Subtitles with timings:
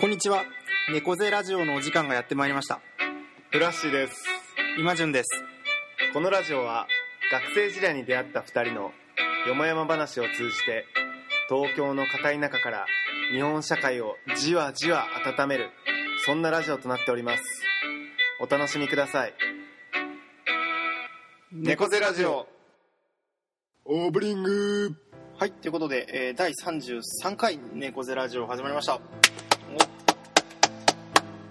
[0.00, 0.44] こんにちは。
[0.92, 2.80] 猫背ラジオのお時間がやってまいりました。
[3.50, 4.22] フラッシーです。
[4.78, 5.28] 今順です。
[6.12, 6.86] このラジオは
[7.32, 8.92] 学生時代に出会った2人の
[9.48, 10.84] よもやま話を通じて
[11.48, 12.86] 東京の片田舎から
[13.32, 15.04] 日本社会をじわじわ
[15.36, 15.70] 温める
[16.24, 17.42] そんなラジオとなっております。
[18.40, 19.34] お楽しみください。
[21.50, 22.46] 猫背ラジオ。
[23.84, 24.94] オープニング。
[25.38, 28.96] はいということで、えー第33回猫背ラジオ始まりました。
[28.96, 29.00] お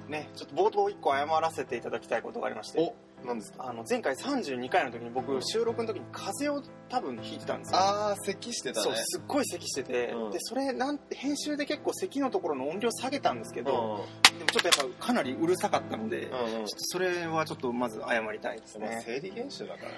[0.08, 2.80] ねちょっと冒頭1個謝らせていただきたいことがありまして。
[2.80, 2.96] お。
[3.26, 3.68] 何ですか？
[3.70, 7.80] あの前回32回の時に僕収録の時に風邪を多分ひいてたんですよ。
[7.80, 8.84] あー咳してたね。
[8.84, 10.32] そうすっごい咳してて、うん。
[10.32, 16.64] でそれなんて編集で結構咳のところの音量下げたんですけど、うでもちょっとやっぱかなりうるさかったので、うんうん。
[16.64, 19.98] っとそれはちょっとまず謝りたいですまあね生理現象だからね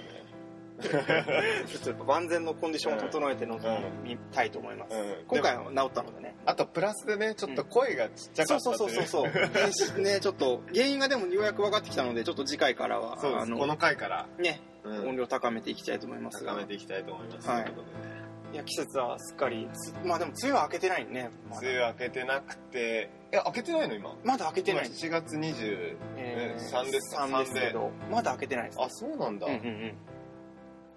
[1.67, 5.25] ちょっとやっぱ万全のコンディションを整えて臨みたいと思います、うん。
[5.27, 6.35] 今回は治ったのでね。
[6.45, 13.51] あとプラスでねちょっと声がちっちゃかそうったそうそうそうそう ねちょっと原因がでもようやく分かってきたのでちょっと次回からはそうです。
[13.51, 15.09] この回から、ね、うん。
[15.09, 16.53] 音量高めていきたいと思いますが。
[16.53, 17.63] 高めていきたいと思います、はい。
[17.65, 18.19] ということでね。
[18.51, 21.29] いや季節はすっかりつまあでも梅雨は明けてないね。
[21.49, 21.61] まだ。
[21.61, 23.09] 梅雨明けてなくて。
[23.31, 24.15] いや明けてないの今？
[24.23, 24.87] まだ明けてない。
[24.87, 27.91] 今7月20えー3です3ですけど。
[28.09, 29.93] まだ開けてないですあそうなんだ、うんうん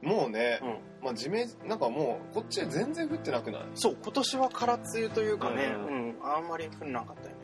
[0.02, 0.68] もうね、うん。
[0.68, 3.62] うんまあ地面なんかもうこっちは全然降ってなくない？
[3.74, 6.08] そう今年は空梅雨というかね、ううん。
[6.10, 7.34] んあんまり降らなかったよね。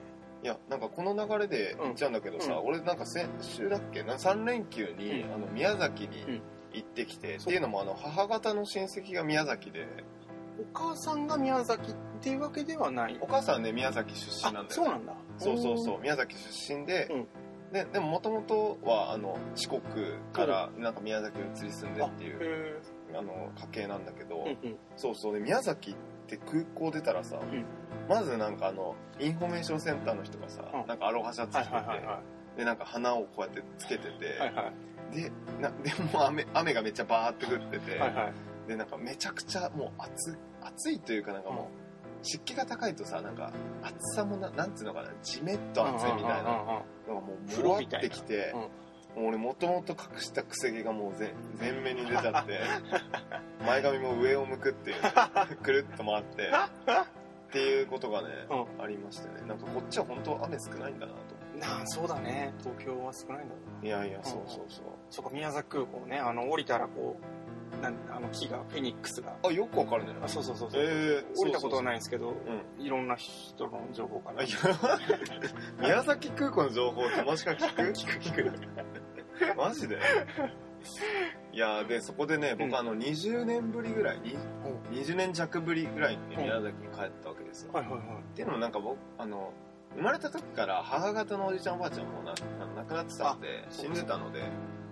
[0.45, 2.67] いやなんかこの流れで言っちゃうんだけどさ、うん。
[2.69, 4.05] 俺なんか先週だっけ？
[4.05, 5.34] な3連休に、うん。
[5.34, 6.42] あの宮崎にうん。
[6.73, 9.86] 行ってきて、っていうのもあの母方の親戚が宮崎で。
[10.61, 13.17] お母さんが宮崎っていうわけではない。
[13.20, 15.14] お母さんはね宮崎出身なんだよ、ね、そうなんだ。
[15.39, 17.29] そうそうそう宮崎出身で、うん
[17.72, 19.80] ででももともとはあの四国
[20.33, 24.77] からなんか宮崎に移り住んであっていうへあの家系なんだけど、えうんうん。
[24.97, 25.34] そうそう。
[25.34, 25.94] で宮崎っ
[26.27, 27.41] て空港出たらさ、ん。
[28.08, 30.86] まずなんかあのインフォメーションセンターの人がさ、うん。
[30.86, 32.20] なんかアロハシャツ着てて、はいはいはいは
[32.57, 34.73] でなんか花をこうやってつけてて、いはいは
[35.12, 35.17] い。
[35.17, 38.33] でなでも雨雨がめっちゃバーって降ってて、はいはい。
[38.68, 41.77] でなんかめちゃくちゃもう暑暑いというかなんかもう、
[42.23, 43.52] 湿気が高いとさなんか
[43.83, 46.84] 暑さもななんていうのかなジメッと暑いみたいな。
[47.08, 52.61] のがもう風もわってきて、もう俺もともと隠したくせ毛がもう全全面に出ちゃって
[53.67, 56.51] 前髪も上を向くっていう くるっと回って
[57.48, 59.46] っていうことがね、うありましてね。
[59.48, 61.39] なんかこっちは本当雨少ないんだなと。
[61.58, 62.52] なあそうだね。
[62.61, 63.89] 東京は少ないんだろうな。
[63.89, 64.84] いやいやそうそうそう。
[65.11, 66.18] そうか宮崎空港ね。
[66.18, 67.48] あの降りたらこう
[67.83, 69.36] なんあの木がフェニックスが。
[69.45, 70.14] あよくわかるね。
[70.23, 74.40] あそうそうそうそう、えー、降りたことはいないんですけどうんいろんな人の情報から。
[74.40, 74.56] あいや。
[75.80, 77.83] 宮崎空港の情報友達から聞く？
[77.92, 79.57] 聞く聞く。
[79.57, 79.98] マジで？
[81.52, 82.77] いやでそこでね僕、うん。
[82.77, 84.36] あの20年ぶりぐらいに
[84.92, 86.42] 20年弱ぶりぐらいにねうん。
[86.45, 88.01] 宮崎に帰ったわけですよ、はいはいはい。
[88.01, 89.52] っていうのもなんか僕あの
[89.96, 92.34] 生まれた時から母方のおじちゃんおばあちゃんもな
[92.77, 94.42] 亡くなってたんであ死んでたので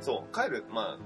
[0.00, 0.98] そう帰るまあ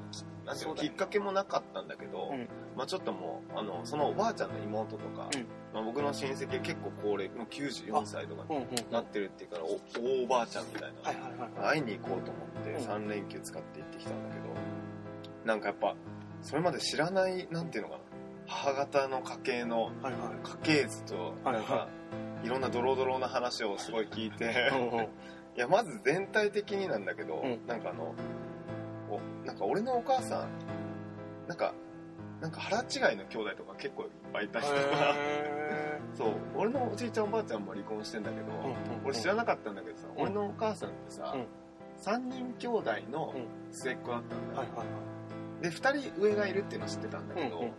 [0.58, 0.80] だよね。
[0.80, 2.48] きっかけもなかったんだけど、うん。
[2.76, 5.46] まあちょっともうあのそのおばあちゃんの妹とか、うん。
[5.72, 11.76] まあ、僕の親戚結構高齢もう94歳とかうんうんなってるっていうからお大おばあちゃんみたいな、はいはいはいはい。
[11.76, 13.06] 会いに行こうと思ってうん。
[13.06, 14.46] 3連休使って行ってきたんだけど、
[15.44, 15.94] なんかやっぱ
[16.42, 18.00] それまで知らないなんていうのかな。
[18.46, 19.92] 母方の家系の
[20.64, 21.88] 家系図とはいなんか
[22.42, 24.70] いろんなドロドロな話をすごい聞いて。
[24.72, 25.02] うんう。
[25.02, 25.08] ん
[25.56, 27.66] いやまず全体的になんだけど、うん。
[27.66, 28.14] なんかあの
[29.10, 30.48] おなんか俺のお母さん
[31.48, 31.74] なんか
[32.40, 38.76] なんか腹違いの兄弟とか結構いっぱいいた人がへそう俺のおじいちゃんおばあちゃんも離婚してんだけど、ーうんうん。
[39.04, 40.22] 俺知らなかったんだけどさ、うん。
[40.22, 41.46] 俺のお母さんってさ、うん。
[42.02, 43.46] 3人兄弟のうん。
[43.72, 44.86] 末っ子だったんだよ、はいはい
[45.62, 47.74] で2人上がいるっていうの知ってたんだけど、はいうんうん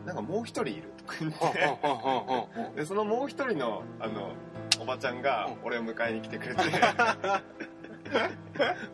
[0.00, 0.06] うん。
[0.06, 4.32] なんかもう1人いるとか言っはてでそのもう1人のあの
[4.80, 5.66] おばちゃんがうん。
[5.66, 6.62] 俺を迎えに来てくれて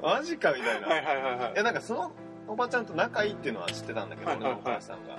[0.02, 1.52] マジかみたいな、はいはいはいはい。
[1.52, 2.12] いやなんかその
[2.46, 4.60] おばちゃんと仲いいっていうのは知ってたんだけど、はいはいはい。
[4.62, 5.18] 俺のお母さんが。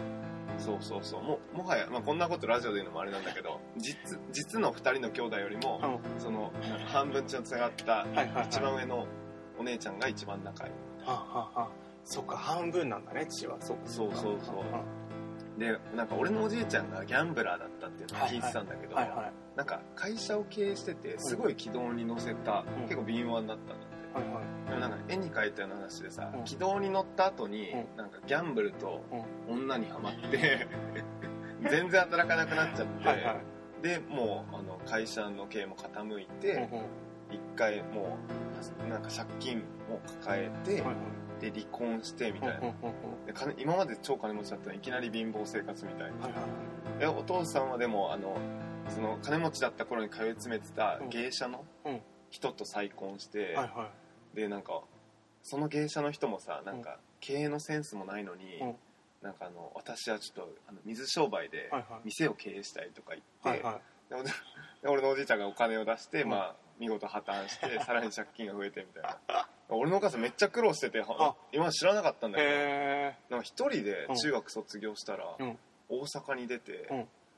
[0.58, 1.24] そうそうそう。
[1.24, 6.22] ももはや、まあ、こんなことラジオで言うのもあれなんだけど実実の2人の兄弟よりも、うん。
[6.22, 6.54] その
[6.88, 8.46] 半分血のつながったはいはいはい。
[8.48, 9.06] 一番上の
[9.60, 10.72] お姉ちゃんが一番仲いい。
[11.06, 11.70] ははは
[12.04, 13.58] そっか半分なんだね血は。
[13.60, 13.84] そうか。
[13.86, 14.58] そうそうそう。
[14.58, 14.84] は
[15.58, 29.02] でなんか俺のおじいちゃんがギャンブラーだったっていうのを聞いてたんだけど、はいはいなんか会社を経営しててすごい軌道に乗せた、うん結構敏腕だったんだって、はいはいでもなんか絵に描いたような話でさ、うん軌道に乗った後に、うんなんかギャンブルと
[29.48, 30.68] う女にはまって
[31.70, 33.38] 全然働かなくなっちゃって、はいはい
[33.82, 36.86] でもうあの会社の経営も傾いて、うんうん
[37.32, 38.18] 一回も
[38.86, 39.58] うなんか借金
[39.90, 40.96] も抱えて、はいはい
[41.40, 42.60] で離婚してみたいな、
[43.26, 48.38] で金今まで超金持ちだったのにいきなり貧乏生活みたいな、でお父さんはでもあの
[48.90, 52.02] その金持ちだった頃に通い詰めてた芸者のうん。
[52.32, 53.56] 人と再婚して、
[54.34, 54.82] でなんか
[55.42, 58.76] その芸者の人もさなんか経営のセンスもないのに、うん。
[59.22, 61.72] なんかあの私はちょっとあの水商売で
[62.04, 63.80] 店を経営したいとか言って、はいは
[64.10, 64.30] で
[64.84, 66.30] で俺のおじいちゃんがお金を出して、うん。
[66.30, 72.56] まあ見事破綻して さらに借金が増えてみたいな俺のお母さんめっちゃ苦労してては今知らなかったんだいけど。
[72.56, 75.58] へなんか一人で中学卒業したら、うん。
[75.90, 76.98] 大阪に出て、うん。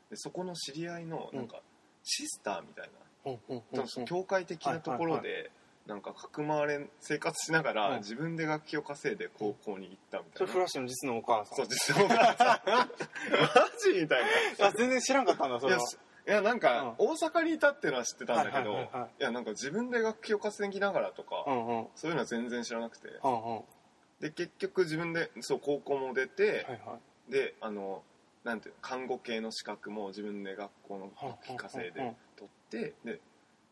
[0.09, 1.62] でそこの知り合いのなんか
[2.03, 2.89] シスターみたい
[3.25, 5.51] な、えうんその教会的なところで、
[5.85, 7.97] なんかかくまわれ生活しながら、うん。
[8.00, 11.56] 自分で楽器を稼いで高校に行ったみたいな、それフラッシュの実のお母さん。
[11.57, 12.59] そう実は
[13.31, 14.24] マジみたい
[14.62, 15.79] あ全然知らんかったんだそれは。
[15.79, 15.97] ないやし
[16.27, 19.09] いやなんか、大阪にいたっていうのは知ってたんだけど、はいはいはいはい。
[19.21, 21.88] いやなんか自分で楽器を稼ぎながらとか、うんうん。
[21.95, 23.07] そういうのは全然知らなくて。
[23.24, 23.62] うんうん
[24.19, 26.97] で結局自分でそう高校も出て、はいは
[27.29, 27.31] い。
[27.31, 28.01] であの
[28.44, 33.19] なんていうの看護系の資格も自分で学校の楽器稼いでうんうんうん取ってで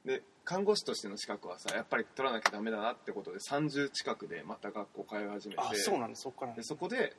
[0.05, 6.15] で看護師としての資格はさやっぱり取らなきゃダメだなってことで30近くでまた学校通い始めてあそうなんだ。
[6.15, 6.57] そっからね。
[6.57, 7.15] でそこで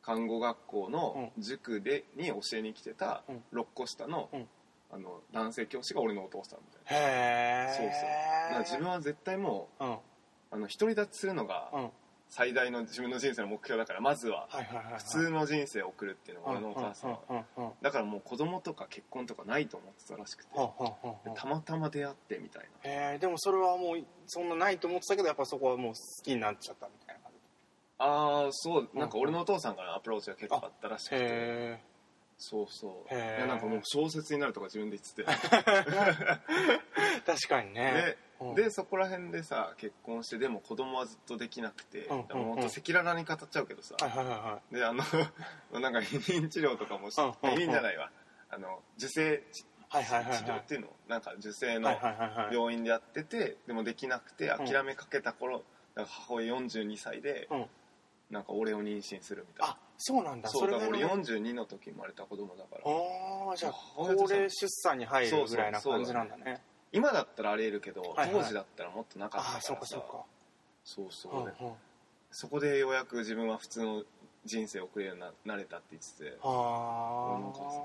[0.00, 3.60] 看護学校の塾でに教えに来てたうん。
[3.60, 4.48] 6個下の,、うん
[4.90, 7.92] あの男性教師が俺のお父さんみたいへえなそうそう。
[7.92, 9.92] だから自分は絶対もうん。
[9.92, 9.98] う
[10.52, 11.90] あの独り立ちするのがうん。
[12.28, 14.48] 最大の自分の人生の目標だからまずは
[14.96, 17.18] 普通の人生を送るっていうのが俺のお母さん。
[17.80, 20.50] だからもう子供とか結婚とかないと思ってたらしくて。
[21.36, 22.90] たまたま出会ってみたいな。
[22.90, 27.38] へえでもそれはもうそんなないと思ってたけどやっぱそこはもう好きになっちゃったみたいな感じ。
[27.98, 28.88] ああそう。
[28.94, 31.16] なんか俺のお父さんからのアプローチが結構あったらしくて。
[31.20, 31.80] へ
[32.38, 33.14] そうそう。
[33.14, 33.36] へー。
[33.38, 35.24] いやなんかもう小説になるとか自分で言って
[37.16, 37.92] え 確かにてね。
[37.92, 38.54] でうん。
[38.54, 42.36] でそこら辺でさ結婚してでも子供はずっとできなくてうんうんうん。
[42.36, 43.96] もうほんと赤裸々に語っちゃうけどさ。
[44.00, 45.02] はいはいはいはであの
[45.80, 47.38] なんか避妊治療とかもしうんうんうん。
[47.54, 48.10] 避妊じゃないわ。
[48.50, 50.38] あの受精治いはいはいはい。
[50.42, 52.54] 療っていうのなんか受精のはいはいはいはい。
[52.54, 55.62] 病院でやっててでもできなくて諦めかけた頃、
[55.94, 57.66] なんか母親42歳で、うん。
[58.30, 59.74] なんか俺を妊娠するみたいな。
[59.74, 60.48] あそうなんだ。
[60.48, 62.90] そうだ俺が42の時生まれた子供だから。
[62.90, 66.60] ああじゃあ高齢出産に入るぐらいな感じなんだね。
[66.92, 68.30] 今だったらありえるけど、はいはい。
[68.30, 69.74] 当時だったらもっとなかったからさ。
[69.74, 70.24] ああそうかそうか。
[70.84, 71.32] そうそう。
[71.32, 71.50] うんうん。
[71.50, 71.54] で
[72.30, 74.02] そこでようやく自分は普通の
[74.44, 76.38] 人生を送れるようにななれたって言ってて。
[76.42, 77.84] はなんかさ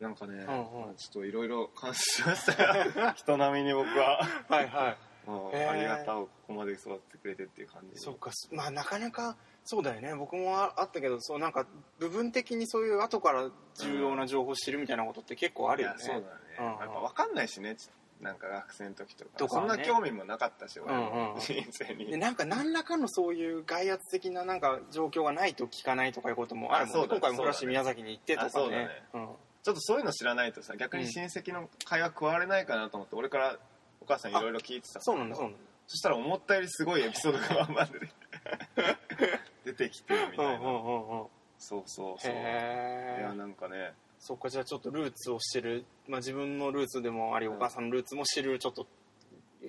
[0.00, 0.94] なんかね、うんうん。
[0.96, 3.12] ちょっといろいろ感心しましたよ。
[3.16, 4.96] 人並みに僕は、あはいはい。
[5.26, 5.68] うん。
[5.70, 8.30] ありがたをここまで育ててくれてっていう感じそうか。
[8.32, 10.14] すまあなかなかそうだよね。
[10.14, 11.66] 僕もああったけどそうなんか
[11.98, 13.48] 部分的にそういう後から
[13.80, 15.96] 重要な情報を知るみたいなことって結構あるよね。
[15.98, 16.24] そうだね、
[16.58, 16.64] うん。
[16.66, 17.76] やっぱ分かんないしね。
[18.20, 19.48] なんか学生の時とかね。
[19.48, 21.34] そんな興味もなかったし俺うんうん。
[21.34, 27.02] の人生に、でなんか何らかのそういう外圧的ななんか状況がないと聞かないとかいうこともあるもんね。
[27.02, 27.08] ね。
[27.08, 28.84] 今回もフラッシュ宮崎に行ってとかあそうだね。
[28.84, 28.90] ね。
[29.14, 29.28] うん。
[29.62, 33.58] ちょっとそういうの知らないとさ逆に親戚の会話加われないかなと思って俺から
[34.02, 35.00] お母さんいろいろ聞いてた。
[35.00, 35.58] そうなんだそうなんだ。
[35.86, 37.98] そしたら思ったよりすごいエピソードがまで
[39.64, 41.26] 出てきてるみたいな、うんうんうんうん。
[41.58, 42.32] そうそうそう。
[42.32, 43.94] いやなんかね。
[44.18, 48.86] そっかじゃあちょっとルーツを知る、まあ、自分のルーツでもありお母さんのルーツも知るちょっと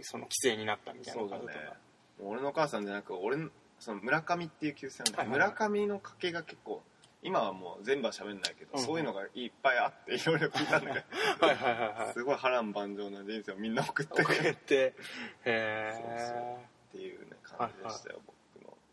[0.02, 1.78] その規制になったみたいなそうだね感じとか。
[2.20, 3.50] もう俺のお母さんじゃなく俺の
[3.80, 5.20] その村上っていう旧姓なんだ。
[5.20, 5.50] はいはいはい。
[5.50, 6.82] 村上の家系が結構
[7.22, 8.86] 今はもう全部は喋んないけど、うんうん。
[8.86, 11.04] そういうのがいっぱいあっていろいろ聞いたんだけ
[11.42, 12.14] どはいはいはいはい。
[12.14, 14.94] すごい波乱万丈な人生をみんな送って送るっって。
[15.44, 18.30] へそうえていうね感じでしたよ、僕。
[18.30, 18.35] の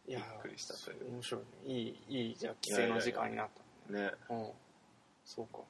[0.06, 1.12] びっいやくりしたという。
[1.12, 1.74] 面白いね。
[1.74, 3.48] いいいいじゃあ規制の時間になっ
[3.88, 3.92] た。
[3.92, 4.10] ね。
[4.30, 4.46] うん。
[5.24, 5.60] そうか。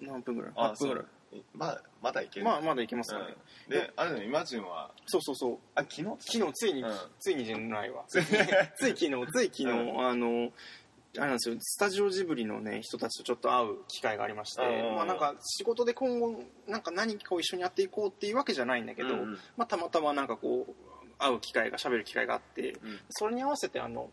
[0.00, 0.52] 何分ぐらい？
[0.56, 1.04] あ8分ぐらい。
[1.04, 2.46] そうまあまだいける。
[2.46, 3.24] まあまだいけますかね、
[3.68, 4.90] うん、であれねイマジンは。
[5.06, 5.58] そうそうそう。
[5.74, 6.92] あ昨日昨日ついに、うん。
[7.20, 8.04] ついにじゃないわ。
[8.08, 8.96] つい昨日
[9.32, 10.52] つい昨日、うあの
[11.18, 11.56] あれなんですよ。
[11.60, 14.96] スタジオジブリのね人たちとちょっと会う機会がありまして、うん。
[14.96, 19.38] まあなんか仕事で今後なんか何かを一緒にやっていこうっていうわけじゃないんだけど、うんうん。
[19.56, 20.74] まあたまたまなんかこう
[21.22, 23.00] 会う機会が喋る機会があってうん。
[23.10, 24.10] それに合わせてあの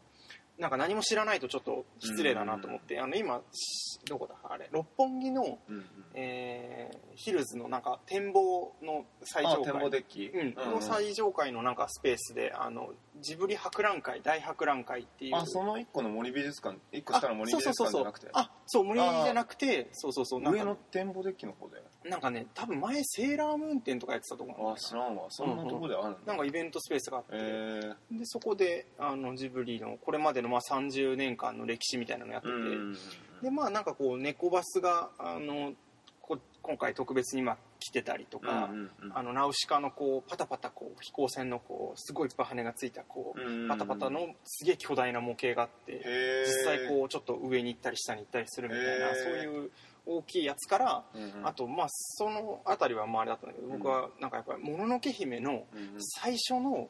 [0.58, 4.36] なんか何も知らないとちょっと失礼だなと思って、あの今しどこだ？
[4.44, 5.86] あれ六本木の、うんうん。
[6.14, 9.74] えーヒルズのなんか展望の最上階。
[9.74, 12.90] の最上階のなんかスペースであの
[13.22, 15.36] ジブリ博覧会大博覧会っていう。
[15.36, 18.04] あその一個の森美術館一個下の森美術そうそうそう。
[18.06, 18.50] 館じゃなくて？
[18.52, 25.26] あそう森じゃなくてそうそうそう上の展望デッキの方でなんかね多分前セーラームーン展とかやってたところあ知らんわ。
[25.30, 32.94] そんなとこであるんだ、なんかイベントスペースがあって、えでそこであのジブリのこれまでのまあ30年間の歴史みたいなのやってー、て、うん。
[33.42, 35.74] でまあなんかこう猫バスがあの
[36.22, 39.18] こ今回特別にまあ来てたりとか、うんうんうん。
[39.18, 43.68] あのナウシカのこうパタパタこう飛行船のこうすごいいっぱい羽がついたこう、うん。
[43.68, 46.02] パタパタのすげえ巨大な模型があって、
[46.46, 49.72] 実際こうちょっと上に行ったり下に行ったりするみたいな、そういう
[50.06, 51.48] 大きいやつから、うんうん。
[51.48, 56.04] あとまあその辺りはまああれだったんだけど、僕はなんかやっぱり「もののけ姫」のうんうん。
[56.22, 56.90] 最初の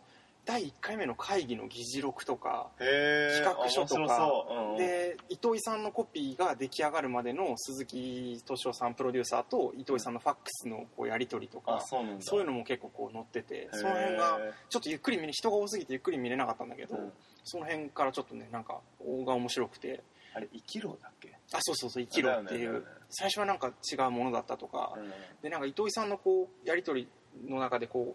[0.49, 4.51] 第1回目の会議の議事録とか、企画書とかう。
[4.51, 4.77] うんうん。
[4.77, 14.39] で糸井さんのコピーが出来上がるまでの鈴木敏夫さんプロデューサーと糸井さんのファックスのこうやり取りとか、あそういうのも結構こう載っててその辺が
[14.69, 17.13] ちょっとゆっくり見れ人が多すぎてゆっくり見れなかったんだけど、うん。
[17.43, 20.03] その辺からちょっとねなんか大が面白くて。
[20.31, 21.35] あれ生きろだっけ？
[21.53, 22.73] あそうそうそう「生きろ」っていう。
[22.73, 22.85] ねね。
[23.09, 25.11] 最初はなんか違うものだったとか、うん。
[25.41, 27.07] でなんか糸井さんのこうやり取
[27.43, 28.13] りの中でこう、うん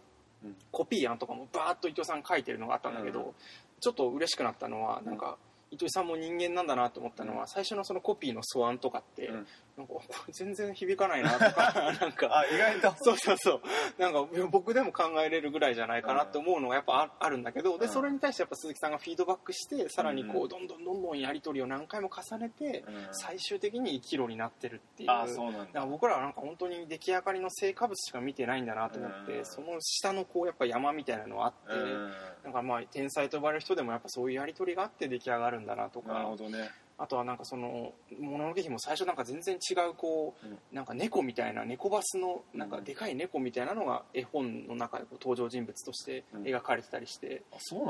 [0.71, 3.33] コピー案とかもバーッと糸井さん書いてるのがあったんだけど、うん。
[3.81, 5.37] ちょっと嬉しくなったのはなんか、
[5.71, 7.49] 糸井さんも人間なんだなと思ったのは、うん。
[7.49, 9.47] 最初のそのコピーの素案とかって、うん
[9.77, 9.95] なんか
[10.31, 12.39] 全然響かないなとか なんか。
[12.39, 12.95] あ意外と。
[13.03, 13.63] そうそうそう。
[13.99, 17.93] なんか僕でも考えれるぐらいじゃないかなって思うのがやっぱああるんだけどでうん。
[17.93, 23.09] それに対してやっぱ鈴木さんがフィードバックしてさらにこううどんどんどんどんやり取りを何回も重ねてうん。
[23.13, 25.11] 最終的に生きろになってるっていう。
[25.11, 25.85] あそうなんだ。
[25.87, 29.45] 僕らはなんか本当に出来上がりの成果物しか見てないんだなと思って、うん。
[29.45, 32.13] その下のこうやっぱ山みたいなのがあって、うん。
[32.45, 40.59] なんかまあ天才と呼ばれる人でもやっぱそういうやり取りがあって出来上がるんだなとなるかほどねあとはなんかその「もののけ姫」も最初なんか全然違うこう、うん。
[40.73, 47.43] なんか猫みたいな猫バスのなんかでかい猫みたいなのが絵本の中で登場人物として描かれてたりして、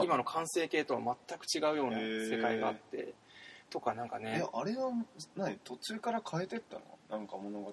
[0.03, 3.15] 今の完成形とは全く違うような世界があって
[3.71, 4.43] とかなんかね。
[4.43, 4.91] えあれは
[5.37, 6.83] 何途中から変えてったの？
[7.11, 7.73] なんか物語を。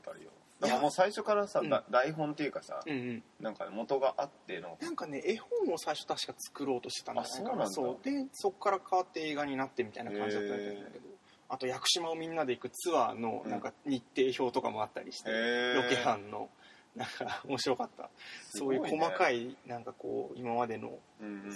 [0.60, 1.70] だからもう最初からさ、うん。
[1.70, 3.24] だ台本っていうかさ、うんうん。
[3.40, 4.78] なんか元があっての。
[4.82, 8.04] なんかね絵本を最初確か作ろうとしてたんじゃないかなあそう。
[8.04, 10.58] でそこから変わって映画になってみたいな感じだったんだ
[10.92, 11.11] けど
[11.52, 15.30] あと屋久島をみんなで行くツアーのなんか日程表とかもあったりして、
[15.76, 16.50] ロケ班の
[16.96, 18.10] なんか面白かった。
[18.50, 20.98] そういう細かいなんかこう今までの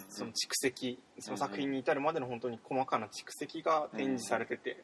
[0.09, 4.83] その蓄積その作品に至るまでの本当に細かな蓄積が展示されてて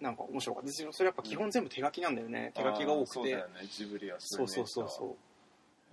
[0.00, 0.66] なんか面白かった。
[0.66, 2.52] ですよそれやっぱ基本全部手書きなんだよね。
[2.54, 3.18] 手書きが多くて。
[3.18, 3.66] あーそうだよね。
[3.70, 5.16] ジブリはそうそうそうそう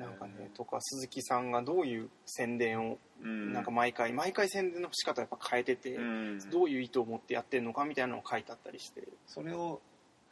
[0.04, 9.08] なんかねとか鈴木さんがどういう宣伝をう、うん、なんか毎回毎回宣伝の仕方やっぱ変えてて、うん、どういう意図を持ってやってるのかみたいなのを書いてあったりして。
[9.28, 9.82] それを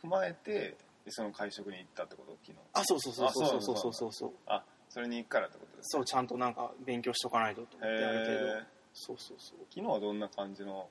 [0.04, 2.38] 踏まえてでその会食に行ったってこと？
[2.44, 2.58] 昨日。
[2.74, 3.48] あそうそうそうそう。
[3.48, 10.90] そうそうあそうそうそうあそれに行くからってことですそうちゃんとなんか勉強しとかないとと思ってある程度そうそうそ昨日はどんな感じの？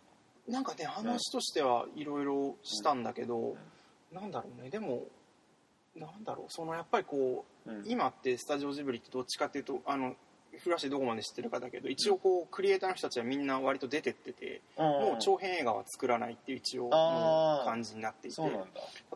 [0.48, 3.56] うなんかね話としてはいろいろしたんだけど、
[4.10, 4.70] なんだろうね。
[4.70, 5.04] でも
[5.94, 6.46] なんだろう。
[6.48, 7.82] そのやっぱりこううん。
[7.86, 10.14] 今ってスタジオジブリってどっちかっていうとあの
[10.58, 16.90] フラッシュどこまで知ってるかだけど一応こうクリエイターの人たちはみんな割と出てっててもう長編映画は作らないっていう一応
[17.64, 18.42] 感じになっていて。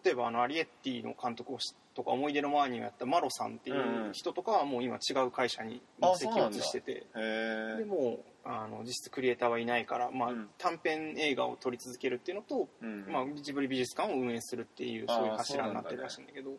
[0.04, 7.06] 例えばあのアリエッティの監督をしとか思い出の前にやったマロさんっていう人とかはもう今違う会社にあ席を移してて。
[7.78, 10.48] でもうあの実質クリエイターはいないから、まあうん。
[10.58, 13.06] 短編映画を撮り続けるっていうのと、うん。
[13.10, 16.50] まあ、ジブリ美術館を運営するっていうそういう柱になってるらしいんだけど。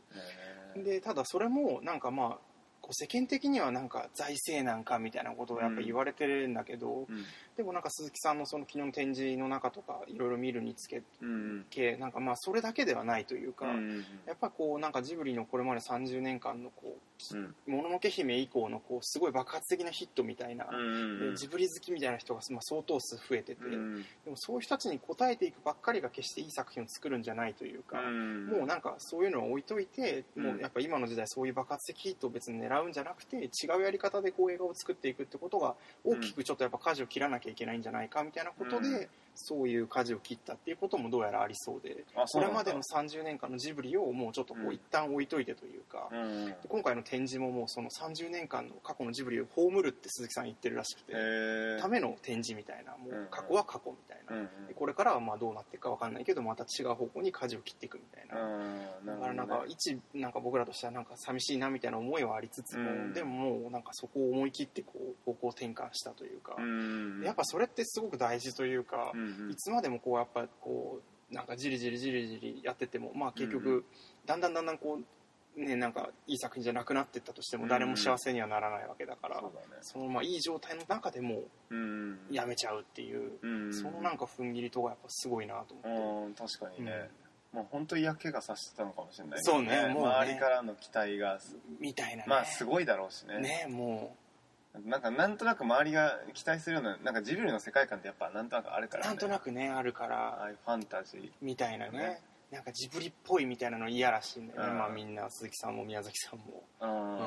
[0.84, 2.55] でただそれもなんかまあ
[2.86, 7.26] こう世間的にはなんか財政なんかみたいなことをやっぱ言われてるんだけど、うん。
[7.58, 16.98] でもなんか鈴木さんのその昨日の展示の中とかいろいろ見るにつけうんけなんかまあそれだけではないというか、うんやっぱこうなんかジブリのこれまで30年間のこ
[17.34, 17.44] うん。
[17.44, 30.44] う「もののけ姫」以降のこうすごい爆発的なヒットみたいな、うんでジブリ好きみたいな人がまあ相当数増えてて、うんでもそういう人たちに応えていくばっかりが決していい作品を作るんじゃないというか、うんもうなんかそういうのは置いといて、うん。
[30.44, 39.10] もうやっぱ今の時代そういう爆発的ヒットを別に狙うんじゃなくて違うやり方でこう映画を作っていくってことが大きくちょっとやっぱ舵を切らなきゃいけないんじゃないかみたいなことで、うん。
[39.36, 44.74] そういう舵を切ったっていうこともどうやらありそうでこれまでの30年間のジブリをもうちょっとこううん。
[44.76, 51.14] 一旦置いといてというか、うんで今回の展示ももうその30年間の過去のジブリを葬るって鈴木さん言ってるらしくて、
[51.82, 54.36] ための展示みたいなもう過去は過去みたいな。
[54.36, 63.14] うんでこれからはまあどうなっていくか分かんないけどまた違う方向に舵を切っていくみたいな、うんだからなんか一なんか僕らとしてはなんか寂しいなみたいな思いはありつつも、うん。
[63.14, 63.30] でも
[63.62, 71.02] もうなんかそこを思い切ってこう方向転換したというか、うんやっぱそれってすごく大事というかう、んいつまでもこうやっぱこ
[71.32, 73.84] うなんかじりじりじりじりやっててもまあ結局、うん
[74.26, 75.00] だんだんだんだんこ
[75.58, 79.78] うねなんかいい作品じゃなくなっていったとしても誰も幸せにはならないわけだから、そうだね。
[79.82, 86.44] そのまあいい状態の中でもうんやめちゃうっていう、うんそのなんか踏ん切りとかやっぱすごいなと思って。
[86.44, 87.10] うん確かにね。
[87.54, 90.10] もう本当嫌気がさしてたのかもしれないけどそうねもうね。
[90.10, 91.40] 周りからの期待が
[91.80, 92.26] みたいなね。
[92.28, 93.40] まあすごいだろうしね。
[93.40, 94.14] ねも
[94.84, 99.08] なんかなんとなく周りが期待するようななんかジブリの世界観ってやっぱなんとなくあるからね。
[99.08, 100.40] うなんとなくねあるから。
[100.42, 101.32] ああいうファンタジー。
[101.42, 101.98] みたいなね。
[102.00, 104.78] ねなんかジブリっぽいみたいなの嫌らしいんだよね、うん。
[104.78, 106.90] まあみんな鈴木さんも宮崎さんも、ううん。
[106.90, 107.22] ん、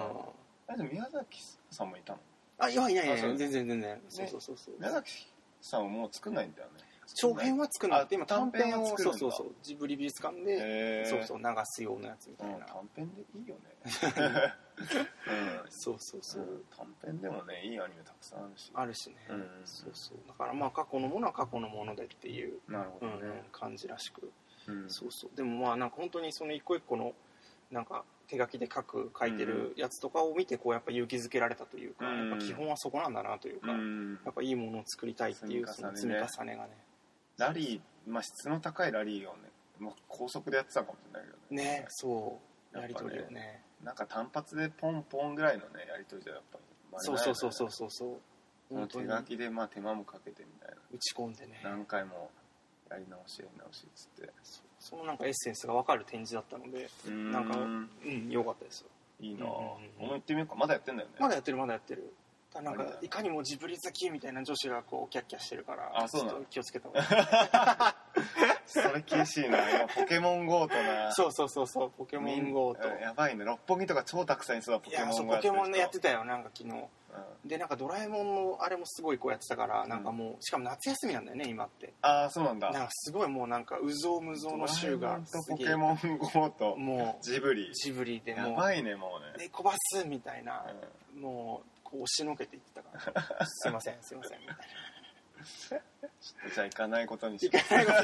[0.68, 1.38] あでも宮崎
[1.70, 2.18] さんもいたの？
[2.60, 5.26] あいやいやいや全然全然そうそうそうそう、宮崎
[5.60, 6.84] さんはもう作んないんだよね。
[7.14, 9.54] 長編は作るなくて今あ短編をそうそうそう。
[9.62, 13.60] ジブリ美術館で、そうそう流すようなやつみたいな、うん短編でいいよね
[15.70, 18.70] そうそうそう、うん短編でもねいいアニメたくさんあるし。
[18.74, 19.46] あるしね、うん。
[19.64, 20.18] そうそう。
[20.26, 24.30] だからまあ過去のものは過去のものでっていう、なるほうんどね、感じらしく、
[24.66, 24.90] うん。
[24.90, 25.36] そうそう。
[25.36, 27.12] でもまあなんか本当にその一個一個の
[27.70, 32.30] なんか手書きで書く書いてるやつとかを見てこうやっぱ勇気づけられたというか、うん。
[32.30, 34.18] やっぱ基本はそこなんだなというか、うん。
[34.24, 36.70] やっぱいいものを作りたいっていうその積み重ねがね。
[37.36, 41.80] ラリー、まあ、質の高いラリーをね、まあ、高速でやってたかもしれないけどね。
[41.80, 42.40] ねそ
[42.74, 42.78] う。
[42.78, 48.88] やり取りをねなんか単発でポンポンぐらいのねやり取りじゃやっぱりまあそうそうそうそうそうそう。
[48.88, 50.76] 手書きでまあ手間もかけてみたいな。
[50.92, 51.60] 打ち込んでね。
[51.64, 52.30] 何回も
[52.90, 54.32] やり直しやり直しっつって。
[54.78, 58.88] そのなんかエッセンスが分かる展示だったのでなんかうん良かったですよ。
[59.20, 60.54] いいなぁ、うんうんも行ってみようか。
[60.54, 61.14] まだやってんだよね。
[61.18, 62.12] まだやってるまだやってる
[62.62, 66.38] なんかいかにもジブリ好きみたいな女子がこうキャッキャしてるからあそうなの？
[66.38, 67.00] ちょっと気をつけた方が。
[68.16, 68.24] いい
[68.66, 69.58] それ厳しいな。
[69.70, 71.12] 今ポケモン GO とな。
[71.12, 73.44] そうそうそうそうポケモン GO とうんやばいね。
[73.44, 76.74] 六本木とか超たくさんいそうだポケモン GO ポケモンねややってたよなんか昨日。
[77.44, 81.92] でなんかドラえもんのあれもすごいこうやってたからなんかもうしかも夏休みなんだよね今って。
[82.02, 82.70] ああそうなんだ。
[82.70, 87.70] なんかすごいもうなんかうぞうむぞうの週がポケモン GO ともジブリ。
[87.70, 89.44] うジブリでやもうばいねもうね。
[89.44, 90.64] 猫バスみたいな。
[91.14, 91.22] うん。
[91.22, 93.46] もうこう押しのけていってたから。
[93.46, 94.40] すいませんすいません。
[94.40, 94.58] みたいな
[96.52, 97.98] じゃあ行かないことにしいかないこと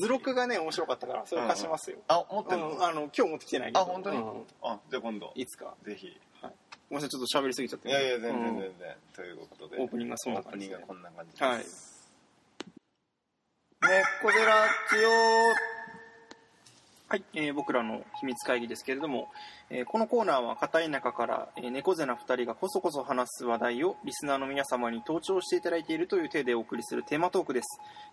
[0.00, 3.80] 図録がね面白かったからそれ貸しますよ、あ持ってあの今日持ってきてないけど。
[3.80, 4.24] あ本当に、うん
[4.62, 5.32] あじゃあ今度。
[5.34, 5.74] いつか。
[5.84, 6.18] ぜひ。
[6.90, 9.78] ごめんなさいちょっと喋りすぎちゃっていやいや全然うん全然、ということで。
[9.80, 10.76] オープニングがそんな感じで。
[10.76, 11.44] オープニングがこんな感じです。
[11.44, 11.64] はい。
[13.82, 15.71] 猫ゼラチオ
[17.12, 19.28] はい、えー僕らの秘密会議ですけれども、
[19.68, 27.66] えーこのコーナーは片田舎から、えー猫背な2人がこそこそ話す話題をリスナーの皆様に登聴していただいているという体でお送りするテーマトークです。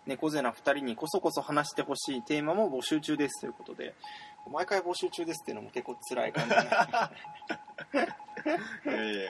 [0.06, 3.94] 猫背な2人にこそこそ話してほしいテーマも募集中ですということで
[4.52, 6.58] 毎回募集中ですっていうのも結構辛い感じ い
[8.92, 9.22] やいやいや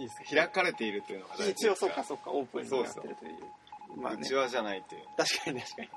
[0.00, 0.34] いいです。
[0.36, 3.38] 開かれているというのが大事一応そっかそっかオープンになってそうるという
[3.96, 4.20] まあね。
[4.22, 5.02] うちわじゃないっていう。
[5.16, 5.88] 確かに確かに。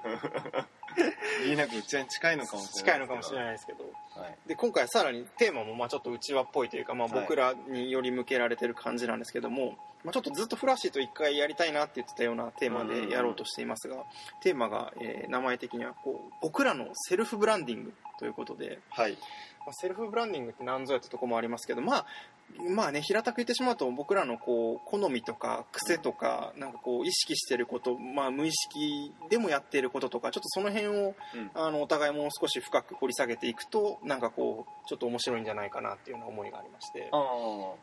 [1.46, 3.84] 言いなくうちわに近いのかもしれない近いのかもしれいないですけど。
[4.20, 4.38] はい。
[4.48, 7.22] で今回さらにテーマもまあちょっと内輪っぽいというか、まあ、はい。
[7.22, 14.04] 僕らにより向けられてる感じなんですけども、まあ、ちょっとずっとフラッシーと一回やりたいなって言ってたようなテーマでやろうとしていますが、
[14.42, 19.14] テーマが、えー名前的にはこう僕らのセルフブランディングということで、はい。
[19.66, 22.06] まあ、セルフブランディングって何ぞやってとこもありますけどまあ
[22.76, 31.52] まあね平たく言ってしまうと僕らのこう好みとか癖とかなんかこう意識してること、まあ、無意識でもやっていることとかちょっとその辺をうん。
[31.54, 37.10] あのお互いもう少し深く掘り下げていくとなんかこうちょっと面白いんじゃないかなっていうような思いがありまして。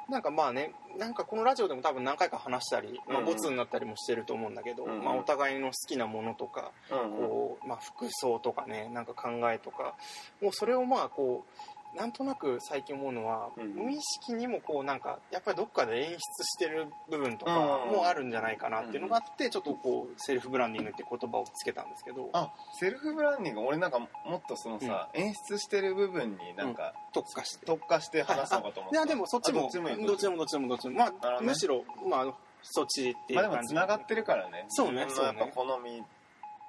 [0.08, 5.04] なんかまあねなんかこのラジオでも多分何回か話したり、まあ、ボツになったりもしてると思うんだけど、うんうん。
[5.04, 7.18] まあ、お互いの好きなものとかうんうん。
[7.18, 9.94] こう、まあ、服装とかねなんか考えとか
[10.40, 13.74] もうそれをまあこうなんとなく最近思うのは、うん。
[13.74, 17.96] 無意識にもこうなんかやっぱりどっかで演出してる部分とかうん。
[17.96, 22.28] もあるんじゃないかなっていうのがあってちょっとこうセルフブランディングって言葉をつけたんですけど。
[22.32, 27.66] あセルフブランディング俺なんかもっとそのさ、演出してる部分になんか特化して。
[27.66, 29.00] 特化して話すのかと思った、い。
[29.00, 30.94] やでもそっちもあどっちもどっちでもどっちでもどっちでも。
[30.98, 31.46] まあ、ね。
[31.46, 34.66] むしろまあそっちっていうまあでも感じ、つながってるからね。
[34.68, 36.02] そうね自分のやっぱそうね好み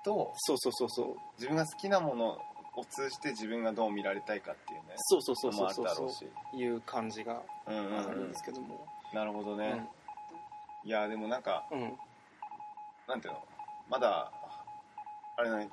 [0.04, 1.16] とそうそうそうそう。
[1.38, 2.38] 自分が好きなもの
[2.76, 6.10] を通じて自分がどう見られたいかっていうねそうそうそうそうそう。
[6.12, 9.88] そういう感じがうんうんあるうんんですけども、なるほどね、
[10.84, 11.82] いやでもなんかうん。
[11.82, 11.98] うん
[13.08, 13.44] なんていうの？
[13.90, 14.32] まだ
[15.36, 15.68] あれね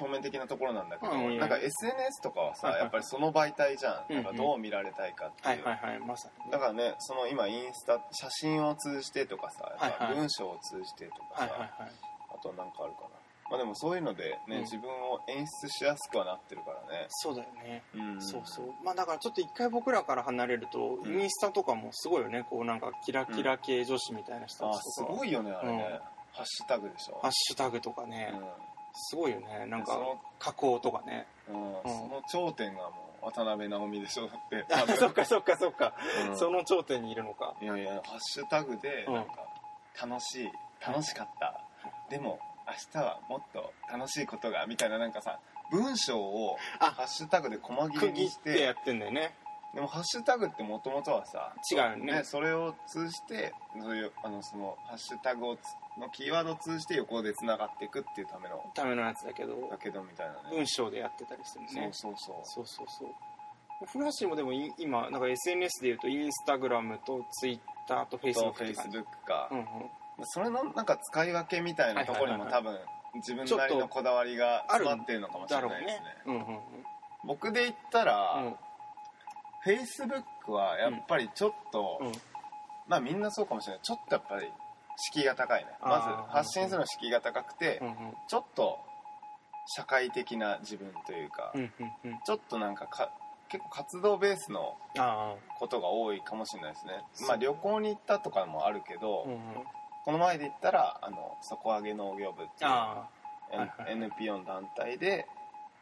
[0.00, 2.82] 表面的なところなんだけど、うんなんか SNS とかはさ、はいはい。
[2.82, 4.24] やっぱりその媒体じゃん、うんうん。
[4.24, 11.90] なんかどう見られたいかっていう、はいはいはいまさにだからねその今インスタ写真を通じてとかさやっぱ文章を通じてとかさ、はいはいはい。
[12.34, 13.19] あとなんかあるかな
[13.50, 14.60] まあでもそういうのでね、うん。
[14.62, 17.06] 自分を演出しやすくはなってるからね。
[17.08, 18.22] そうだよね、うん。
[18.22, 18.66] そうそう。
[18.84, 21.20] まあだからちょっと一回僕らから離れると、うん。
[21.20, 22.44] インスタとかもすごいよね。
[22.48, 25.98] こうなんかキラキラ系女子みたいな人あたちとか、すごいよねあれね、うん。
[26.32, 27.18] ハッシュタグでしょ。
[27.22, 28.32] ハッシュタグとかね、
[28.94, 29.66] すごいよね。
[29.66, 31.26] なんかその加工とかね。
[31.48, 31.56] うん。
[31.56, 31.82] うん。
[31.84, 34.64] その頂点がもう渡辺直美でしょって。
[34.72, 35.94] あそっかそっかそっか、
[36.28, 36.36] うん。
[36.38, 37.54] その頂点にいるのか。
[37.60, 39.14] いやいやハッシュタグでうん。
[39.14, 39.32] なんか
[40.06, 41.60] 楽しい楽しかった。
[42.08, 42.38] でも
[42.94, 45.38] 明日はもっと楽しいことがみたいななんかさ
[45.70, 49.34] 文章をあハッシュタグで細切区れにしてやてってんだよね。
[49.74, 55.60] でもハッシュタグってもともとはさ違うよねそれを通じてそういうあのそのハッシュタグをつ
[56.00, 60.56] のキーワードを通じて横でつながっていくっていうためのためのやつだけどだけどみたいなね。
[60.56, 61.90] 文章でやってたりするね。
[61.92, 62.62] そうそうそう。
[62.62, 63.86] そうそうそう。
[63.86, 69.64] フラッシュもでもい今なんか SNS でいうとインスタグラムとツイッターとフェイスブッとフェイスブックか、うんうん
[70.24, 72.78] それのなんか使い分けみたいなところにも多分
[73.16, 76.02] 自分なりのこだわりが詰まってるのかもしれないですね。
[76.26, 76.60] うんうんうん。
[77.26, 78.56] 僕で言ったら、うん。
[79.62, 82.12] フェイスブックはやっぱりちょっと、うん。
[82.88, 83.82] まあみんなそうかもしれない。
[83.82, 84.46] ちょっとやっぱり
[84.96, 85.70] 敷居が高いね。
[85.80, 87.80] まず発信するの敷居が高くて、
[88.28, 88.78] ちょっと
[89.76, 91.52] 社会的な自分というか、
[92.26, 93.12] ちょっとなんかか
[93.48, 96.92] 結構活動ベースのあことが多いかもしれないですね。
[97.26, 99.26] まあ旅行に行ったとかもあるけど、
[100.04, 102.70] この前で言ったらあの底上げ農業部っていう
[103.88, 105.26] NPO の団体で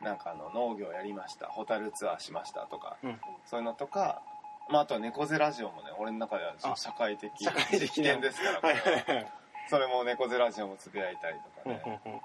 [0.02, 3.20] なんかあの農業やりましたホタルツアーしましたとかあうん。
[3.46, 4.22] そういうのとか、
[4.70, 7.86] まあ、あとは猫背ラジオもね俺の中ではあ社会的社会的な。
[7.88, 9.32] 危険ですからこはれはいはいはい。
[9.70, 12.22] それも猫背ラジオもつぶやいたりとうんかね、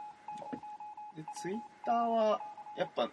[1.17, 2.39] でツイッターは
[2.77, 3.09] やっぱ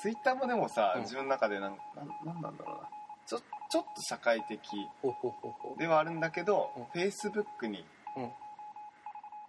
[0.00, 1.02] ツイッターもでもさ、うん。
[1.02, 1.76] 自分の中でなん
[2.24, 2.88] なんなんだろうな。
[3.26, 3.38] ちょ
[3.70, 4.58] ちょっと社会的
[5.78, 6.84] ではあるんだけど、うん。
[6.86, 7.84] フェイスブックに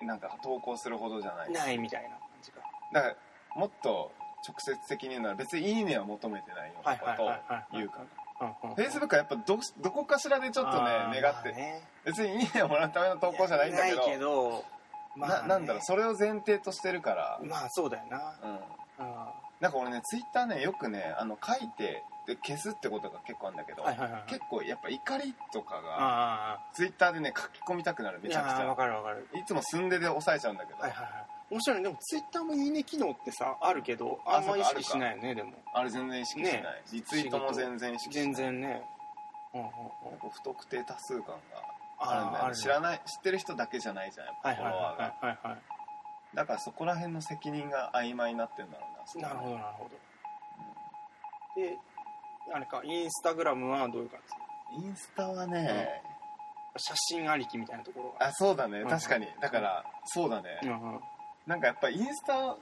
[0.02, 1.52] なんか投稿するほどじゃない。
[1.52, 2.60] ないみたいな感じか。
[2.92, 3.16] だから
[3.56, 4.12] もっと
[4.48, 7.32] 直接的に言うなら別に「いいね」は求めてないようなことを
[7.72, 8.00] 言うか。
[8.40, 14.06] なフェイスブックはやっぱどどこかしらでちょっとね願って、別に「いいね」をもらうための投稿じゃないんだけど。
[14.06, 14.66] けど
[15.16, 18.18] まあねななんだろうそれを前提としてるから、まあそうだよな。
[18.44, 18.60] うん、
[19.00, 25.82] あなんか俺ねツイッターねよくねあの書いてで消すってことが結構あるんだけど、はいはいはい結構やっぱ怒りとかが
[26.56, 29.26] あツイッターでね書き込みたくなるめいちゃくちやーわゃかるわかる。
[29.34, 31.26] いつも寸でで抑えちゃうんだけど、はいはいはい。
[31.50, 31.84] 面白いね。
[31.84, 35.54] でもツイッターもいいね機能ってさあるけどあんま意識しないよねでも。
[35.74, 36.68] あれ全然意識しない、ね。
[36.92, 38.26] リツイートも全然意識しない。
[38.26, 38.82] 全然ね。
[39.54, 40.30] うんうんうん。
[40.30, 41.36] 不特定多数感が
[42.00, 42.50] ああるんだよね。
[42.52, 42.56] ね。
[42.58, 45.14] 知らない知ってる人だけじゃないじゃんやっぱはいはいフォロワーが、はい。
[45.22, 45.73] はいはい
[46.36, 51.62] だからそこら辺の責任が曖昧になってんだろうななるほどなるほど。
[51.62, 51.78] で
[52.54, 54.20] あれかインスタグラムはどういう感
[54.80, 54.86] じ？
[54.86, 56.02] インスタはね、
[56.78, 58.28] 写真ありきみたいなところが。
[58.28, 58.80] あそうだね。
[58.80, 58.90] うん。
[58.90, 59.28] 確かに。
[59.40, 61.00] だからそうだね、うんうん。
[61.46, 62.58] なんかやっぱインスタ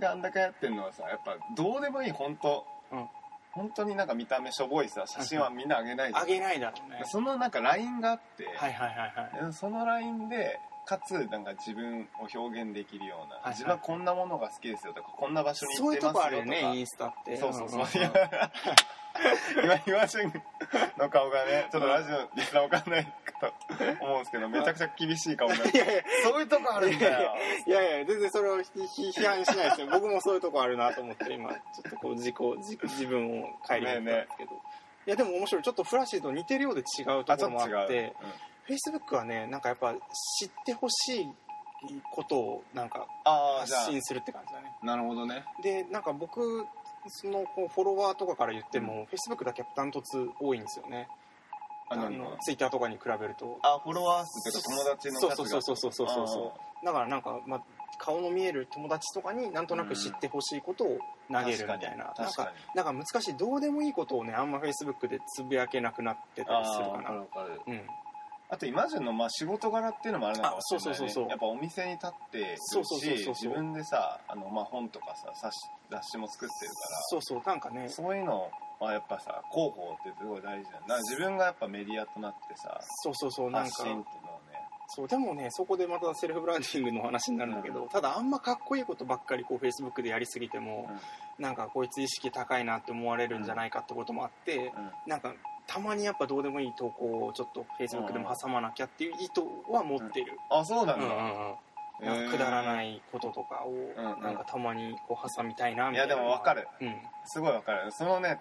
[0.00, 3.06] があんだけやってるのはさやっぱどうでもいい本当、うん。
[3.50, 7.02] 本当になんか見た目しょぼいさ写真はみんなあげないあげないだろうね。
[7.06, 8.98] そのなんかラインがあって、はいはいはい
[9.42, 9.52] はい。
[9.52, 13.50] そのラインでかつなんか自分を表現できるような、いはい。
[13.50, 16.50] 自分はこんなものが好きですよとかこんな場所にそういうと行ってますよとか。
[16.50, 17.36] こあるよねインスタって。
[17.36, 17.88] そうそうそう、んんん
[19.64, 20.32] 今岩俊
[20.98, 23.52] の顔がねちょっとラジオリスナーわかんないか
[23.98, 25.74] と思うんですけどめちゃくちゃ厳しい顔になって。
[25.76, 26.02] いやいや。
[26.22, 27.34] そういうとこあるんだよ。
[27.66, 29.88] いやいや全然それを批判しないですよ。
[29.90, 35.62] 僕もそういうとこあるなと思って今ちょっとこう自己自自分を顧みたんですけど、いやでも面白い。
[35.62, 38.14] ちょっとフラッシーと似てるようで違うところもあって。
[38.20, 41.26] あフェイスブックはねなんかやっぱ知ってほしい
[42.12, 43.06] ことをなんか
[43.60, 44.72] 発信するって感じだね。
[44.82, 45.44] あなるほどね。
[45.62, 46.64] でなんか僕
[47.08, 51.08] そのこうフォロワーとかから言っても、フェイスブックだけダントツ多いんですよね。
[51.88, 53.58] あのツイッターとかに比べると。
[53.62, 55.36] あフォロワー数というか友達の数が。
[55.36, 57.62] そうそうそうそうそうそうそうだからなんか、まあ、
[57.98, 60.98] 顔の見える友達とかになんとなく知ってほしいことを
[61.30, 67.86] 投げるみたいな,、なん確かなんか難しいどうでもいいことをねあんまフェイスブックでつぶやけなくなってたりするかなうん
[68.48, 71.28] あとイマジンのまあ仕事柄っていうのもあるのかもしれない、ね、あそうそうそうそう。
[71.28, 73.34] やっぱお店に立ってるそうそうそうそう。
[73.34, 77.88] し自分でさあの、まあ、本とかさ雑誌雑誌も作ってるからそうそうなんかね。
[77.88, 83.70] そういうのはやっぱさ広報ってすごい大事だよな自分がやっぱメディアとなってさそうそうそうなんか。
[83.70, 84.56] 発信っていうのをね。
[84.88, 87.88] そうでもねそこでまたセルフブランディングの話になるんだけど、うん。
[87.88, 90.88] ただあんまかっこいいことばっかりこうフェイスブックでやりすぎても、
[91.40, 94.90] なんかこいつ意識高いなって思われるんじゃないかってこともあって、うん。
[95.10, 95.34] なんか
[95.66, 102.30] たまにやっぱどうでもいい投稿をちょっとフェイスブックでも挟まなきゃっていう意図は持ってる、あそうなんだ、うんうんうん。
[102.30, 106.68] くだらないこととかをうんなんかたまにこう挟みたいなみいやたいなでも分かる。
[106.80, 106.94] うん。
[107.24, 107.90] すごい分かる。
[107.90, 108.38] そのね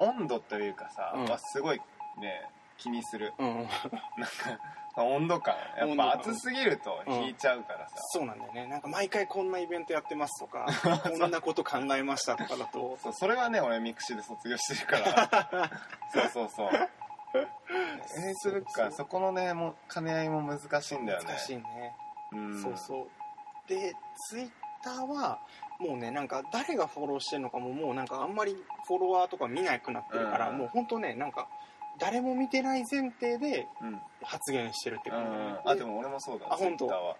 [0.00, 1.24] 温度というかさ、うん。
[1.26, 1.78] はすごい
[2.20, 2.48] ね
[2.82, 3.32] 気にする。
[3.38, 3.48] うん。
[3.48, 5.54] うんなんか温度感。
[5.78, 8.66] やっぱ暑すぎると引いちゃうからさ、そうなんだよね。
[8.66, 10.66] なんか毎回こんなイベントやってますとか
[11.18, 12.98] こんなこと考えましたとかだと。
[13.02, 15.70] そうそれはね俺ミクシーで卒業してるから。
[16.12, 16.68] そうそうそう。
[17.32, 21.24] フェイスブックはそこのねもう兼ね合いも難しいんだよね。
[21.26, 21.96] 難しいね。
[22.32, 22.62] うん。
[22.62, 23.08] そうそう。
[23.68, 23.94] で
[24.28, 24.50] ツイッ
[24.82, 25.40] ターは
[25.78, 28.54] もうねなんか誰がフォローしてるのかももうなんかあんまり
[28.86, 30.58] フォロワーとか見なくなってるから、うん。
[30.58, 31.48] もう本当ねなんか
[31.98, 33.66] 誰も見てない前提で
[34.22, 35.24] 発言してるって感
[35.64, 37.16] じ、あでも俺もそうだあ本当？Twitter は、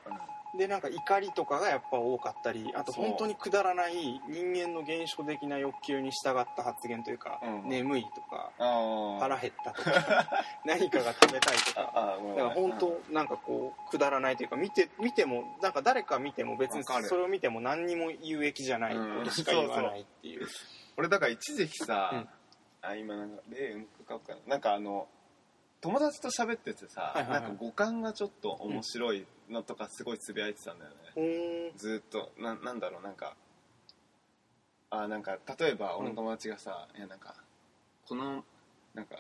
[0.58, 3.04] でなんか怒りとかがやっぱ多かったりあとそう。
[3.06, 10.26] 本当にくだらない人間の現象的な欲求に従った発言というか、うん眠いとかああ腹減ったとか
[10.66, 11.90] 何かが食べたいとか。
[11.94, 17.06] ああごめんだから本当なんかこうくだらないというか見て見てもなんか誰か見ても別にわかる。
[17.06, 20.46] それを見ても何にも有益じゃないことしか言わないっていう、
[20.98, 22.28] 俺だから一時期さ、うん
[22.83, 25.09] あ今なんか例うんくかうかななんかあの
[25.81, 27.42] 友達と喋っててさ、はいはいはい。
[27.42, 31.75] なんか五感がちょっと面白いのとかすごいつぶやいてたんだよね、うー。
[31.75, 33.35] んずーっとななんだろうなんか
[34.90, 37.35] あなんか例えば俺の友達がさ、いやなんか
[38.07, 38.45] この
[38.95, 39.16] なんか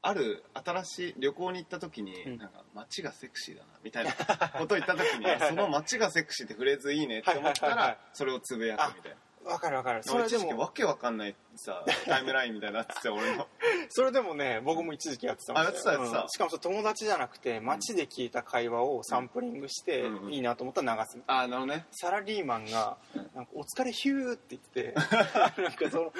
[0.00, 2.38] ある新しい旅行に行った時に、うん。
[2.38, 4.12] なんか街がセクシーだなみたいな
[4.58, 7.98] ことを言った時にその街がセクシーってフレーズいいねって思ったはいはいはいはい。
[7.98, 10.02] らそれをつぶやくみたいなわかるわかる。
[10.02, 13.46] それでもわけわかんないさタイムラインみたいになってて俺の。
[13.90, 15.92] それでもね僕も一時期やってたんですよ。
[15.92, 16.22] あやってたやってた。
[16.22, 16.28] うん。
[16.28, 21.86] しかも友達じゃなくて街で聞いた会話をサンプリングして、うんうんいいなと思ったら流すみたいなあなるほどね。
[21.90, 24.94] サラリーマンがうん「なんかお疲れヒュー」って言って
[25.60, 26.12] なんかその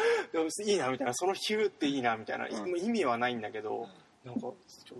[0.66, 2.78] いいなみたいなそのヒューっていいなみたいな、うん。
[2.78, 3.88] 意味はないんだけど、
[4.24, 4.96] なんかちょ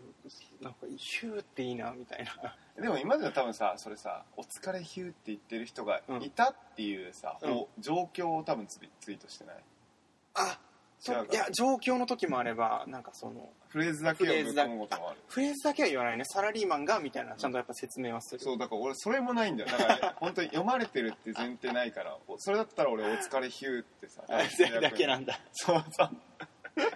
[0.61, 7.53] なんかヒューっていいなみたいなでも今では多分さそれさ「お疲れヒュー」って言ってる人がいたっていうさ、うん。
[7.55, 9.57] ほう状況を多分ツイツイートしてない？
[10.35, 10.59] あ
[10.99, 11.35] そ違うか？
[11.35, 15.19] いや状況の時もあればなんかそのフレーズだけをフレーズだぶっ込むこともある。
[15.29, 16.25] フレーズだけは言わないね。
[16.25, 19.71] サラリーマンがみたいなちゃんとやっぱ説明はする、そうだから俺それもないんだよ。
[19.71, 22.17] だから、ね、 本当に読まれてるって前提ないから。
[22.27, 25.39] おそれだったら俺「お疲れヒュー」ってさあそれだけなんだ。
[25.53, 26.11] そうそう。
[26.77, 26.95] だか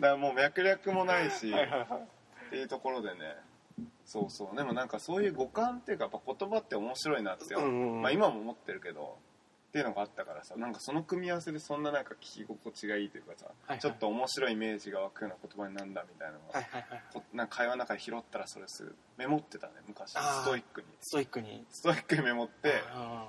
[0.00, 2.00] らもう脈略もないしはいはいはい。
[2.46, 3.36] っていうところでね
[4.04, 4.56] そうそう。
[4.56, 8.02] でもなんかそういう五感っていうかやっぱ言葉って面白いなって、うんうんうん。
[8.02, 9.18] まあ、今も思ってるけど。
[9.68, 10.54] っていうのがあったからさ。
[10.56, 20.86] なんかその組み合わせでそんななんか聞き心地がいいというかさ、はいちょっと面白いイメージが湧くような言葉になんだみたいなのが、はいはいはいこなんか会話の中で拾ったらそれすぐメモってたね昔ストイックに。
[21.00, 21.64] ストイックに。
[21.72, 22.72] ストイックにメモって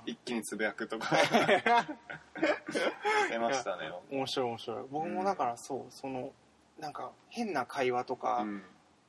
[0.06, 1.16] 一気につぶやくとか。
[3.28, 3.90] 出ましたね。
[4.12, 4.84] 面白い面白い。
[4.88, 6.32] 僕もだからそうその
[6.78, 8.62] なんか変な会話とか、うん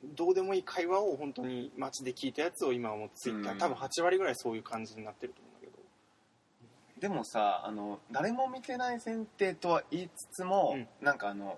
[0.04, 3.58] どうでもいい会話を本当に街で聞いたやつを今はもうツイッター、うん。
[3.58, 7.02] 多分8割ぐらいそういう感じになってると思うんだけど。
[7.02, 10.88] でもさあの誰も見てない前提とは言いつつも、うん。
[11.06, 11.58] なんかあの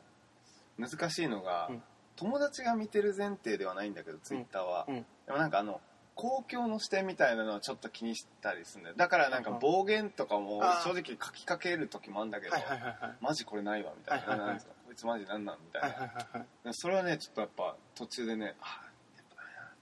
[0.78, 1.84] 難しいのが、うん。
[2.16, 5.06] 友達が見てる前提ではないんだけどツイッターは、うん。
[5.26, 5.82] でもなんかあの
[6.16, 8.96] 公共の視点みたいなのはちょっと気にしたりするんだよ。
[8.98, 9.60] だからなんかうん。
[9.60, 13.16] 暴言とかも正直書きかける時もあるんだけど、はいはいはいはい。
[13.22, 14.48] マジこれないわみたいな,、はいはいはい。
[14.48, 16.74] なんですかこいつマジなんなんみたいな、はいはいはい。
[16.74, 18.82] それはねちょっとやっぱ途中でねあ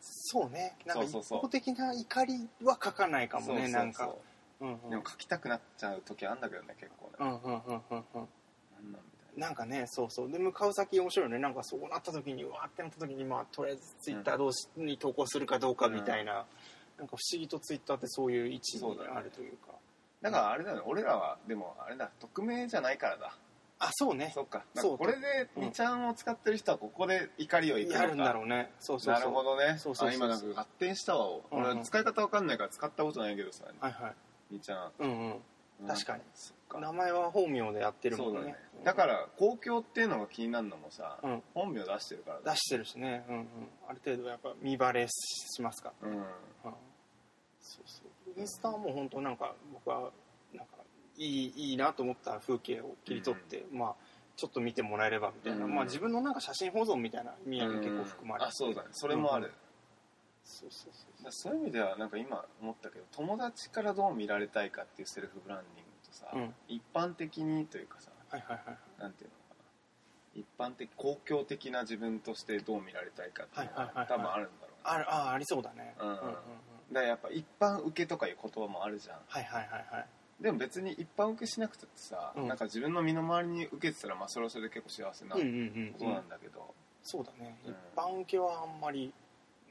[0.02, 0.76] そうね。
[0.86, 4.10] なんか一方的な怒りは書かないかもねなんか。
[4.60, 4.90] うんうん。
[4.90, 8.28] でも書きたくなっちゃう時あるんだけどね結構ね、うんうんうんうんうん。
[9.38, 10.32] なんかねそうそう。
[10.32, 11.38] で向かう先面白いよね。
[11.40, 16.34] なんかそうなった時にうわーってなった時にまあとりあえずツイッター同士に投稿するかどうかみたいな、
[16.98, 19.68] なんか不思議とツイッターってそういう位置にあるというか。
[20.24, 20.84] だからあれだよね。
[20.88, 23.38] 俺らはでもあれだ匿名じゃないからだ
[23.80, 24.32] あそうね。
[24.34, 24.64] そっか。
[24.76, 25.64] そうこれでうん。
[25.66, 28.02] 2ちゃんを使ってる人はここで怒りをいくのか。
[28.02, 28.72] やるんだろうね。
[28.80, 29.78] そうそうなるほどね。
[29.78, 30.18] そうそうそう。
[30.20, 31.40] そうあ今なんか合点したわ。
[31.52, 33.66] 俺は使い方わかんないから使ったことないけどさ。
[33.80, 34.14] はいは
[34.52, 34.56] い。
[34.56, 34.92] 2ちゃん。
[35.00, 35.88] うんうん。
[35.88, 36.24] 確かに。
[36.82, 38.48] 名前は本名でやってるもんだね。
[38.48, 41.44] ねだから公共っていうのが気になるのもさうん。
[41.54, 43.26] 本名出してるからだ出してるしね。
[43.30, 43.48] うんうん。
[43.88, 46.10] ある程度やっぱ見バレしますから。
[46.10, 46.18] うん。
[46.18, 46.24] うん。
[47.62, 48.40] そうそう。
[48.40, 50.12] インスタはもう本当なんか僕は
[51.18, 53.96] いいいいなと思った風景を切り取って、まあ
[54.36, 55.74] ちょっと見てもらえればみたいな、うん。
[55.74, 58.90] まあ自分のなんか写真保存みたいな意味合いも結構含まれてあそうだね。
[58.92, 59.48] それもある。
[59.48, 59.52] うん。
[60.44, 61.56] そうそうそうそう。
[61.56, 66.54] いう意味ではなんか今思ったけど友達からどう見られたいかっていうセルフブランディングとさ、うん。
[66.68, 70.42] 一般的にというかさはいはいはいなんていうのかな。
[70.42, 74.78] 一般的公共的な自分としてどう見られたいかっていうのは多分あるんだろうね。
[74.84, 75.96] あるあありそうだね。
[76.00, 76.08] うん。
[76.08, 76.24] うんうんうん。
[76.26, 76.42] だか
[76.94, 79.20] らやっぱ一般受けとかいう言葉もあるじゃん。
[79.28, 80.06] はいはいはいはい
[80.42, 82.48] でも別に一般受けしなくてさ、うん。
[82.48, 85.94] なんか自分の身の回りに受けてたらまあそれはそれで結構幸せなこうんうんうん。
[85.98, 86.74] となんだけど、
[87.04, 87.72] そうだね、うん。
[87.72, 89.12] 一般受けはあんまり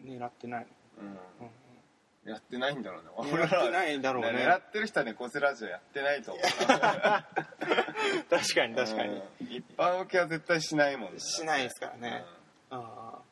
[0.04, 0.66] 狙ってない
[0.98, 1.06] うん。
[1.06, 2.30] の、うん。
[2.30, 3.30] やってないんだろうね。
[3.32, 4.44] うん、狙ってないだろうね。
[4.44, 6.44] 狙ってる人は猫背ラジオやってないと思う
[8.28, 9.22] 確かに確かに、うん。
[9.48, 12.00] 一般受けは絶対しないもんねしないですからうん。
[12.00, 12.28] ねっ
[12.70, 13.22] ああ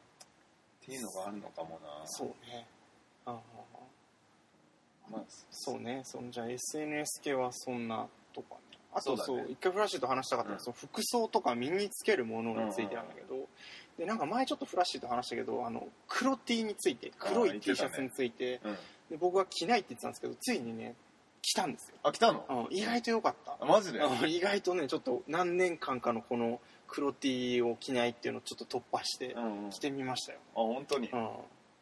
[0.87, 2.03] ていうのがあるのかもな。
[2.07, 2.69] そうね
[5.11, 6.03] まあそうね。
[6.05, 8.79] そのじゃあ SNS 系はそんなとかね。
[8.97, 10.55] あとそうね一回フラッシュと話したかったの。
[10.55, 10.65] は、うん。
[10.65, 13.49] その服装とか身につけるものについてなんだけど、
[13.99, 18.73] でなんか前ちょっとフラッシュと話したけどあの黒 T について黒い T シャツについて、うん。
[19.11, 20.95] で僕は着ないって言ってたんですけどついにね
[21.43, 22.69] 着たんですよ、あ来たの？
[22.71, 23.57] うん、意外と良かった。
[23.61, 24.01] あマジで？
[24.01, 29.71] あうん意外とねちょっと何年間かのこの黒 T を着ないっていうのをちょっと突破してうんうん。
[29.71, 31.09] 着てみましたよ、本当に？
[31.09, 31.29] うん、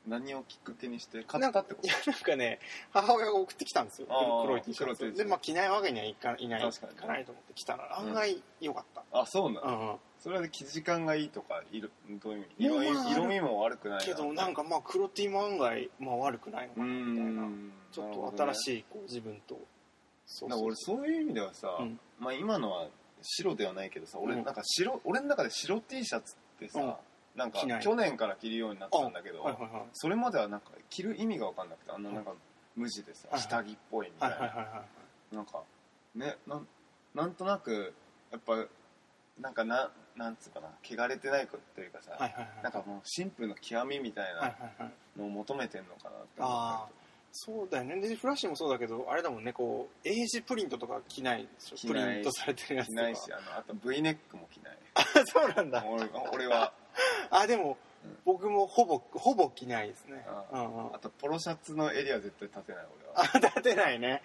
[0.06, 2.58] 何をきっかけにして買ったってこいやなんかね
[2.92, 4.08] 母親が送ってきたんですよ。
[4.44, 5.12] 黒い T シャツ。
[5.12, 5.14] ツ。
[5.16, 9.96] でまあ着ないわけにはいかいない確かないと思って着たら案外良かった、とあそうなの、うんうん。
[10.18, 11.88] それで生地感がいいとか色
[12.22, 12.66] どういう意味？
[12.66, 17.72] 色味まあ色味も悪くないけどなんかまあ黒 T も案外、まあ、悪くないのかうなみたいな、ん。
[17.92, 19.60] ちょっと新しいこう自分と
[20.26, 22.00] そだから俺そういう意味ではさ、うん。
[22.18, 22.88] まあ今のは
[23.22, 24.44] 白ではないけどさ俺うん。
[24.44, 26.92] なんか白、俺の中で白 T シャツってさ、うん
[27.36, 29.82] なんか去年から着るようになったんだけど、はいはいはい。
[29.92, 32.02] それまではなんか着る意味が分かんなくてあん。
[32.02, 32.32] ななんか
[32.76, 34.82] 無地でさ、はい下着っぽいみたいいはいはいは
[35.32, 35.62] いなんか
[36.14, 36.66] ねなん
[37.14, 37.92] なんとなく
[38.30, 38.66] やっぱ
[39.40, 42.62] なんかななんつうかな汚れてないというかさ、はいはいはい。
[42.62, 44.54] なんかもうシンプルの極みみたいな
[45.16, 46.86] のを求めてんのかなってあ
[47.32, 47.98] そうだよね。
[48.00, 51.48] でフラッシュもそうだけどあれだもんねこうエイジプリントとか着ない
[51.86, 53.00] プリントされてるやつとか。
[53.00, 54.78] 着ないしあのあと V ネックも着ない。
[54.94, 55.82] あそうなんだ。
[55.86, 56.72] 俺俺は
[57.34, 57.76] あでも、うん
[58.24, 60.24] 僕もほぼほぼ着ないですね。
[60.26, 60.94] あうんうん。
[60.94, 63.30] あとポロシャツの襟は絶対立てない俺は。
[63.32, 64.22] あ立てないね。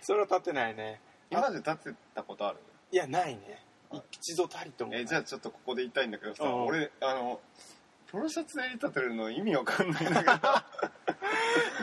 [0.00, 1.00] それは立てないね。
[1.28, 2.58] 今まで立てたことある？
[2.92, 3.60] いやないね。
[3.90, 4.94] はい一度たりとも。
[4.94, 6.64] えじゃあちょっとここで言いたいんだけどさうん。
[6.66, 7.40] 俺あの
[8.12, 10.32] ポロシャツ襟立てるの意味わかんないんだけど。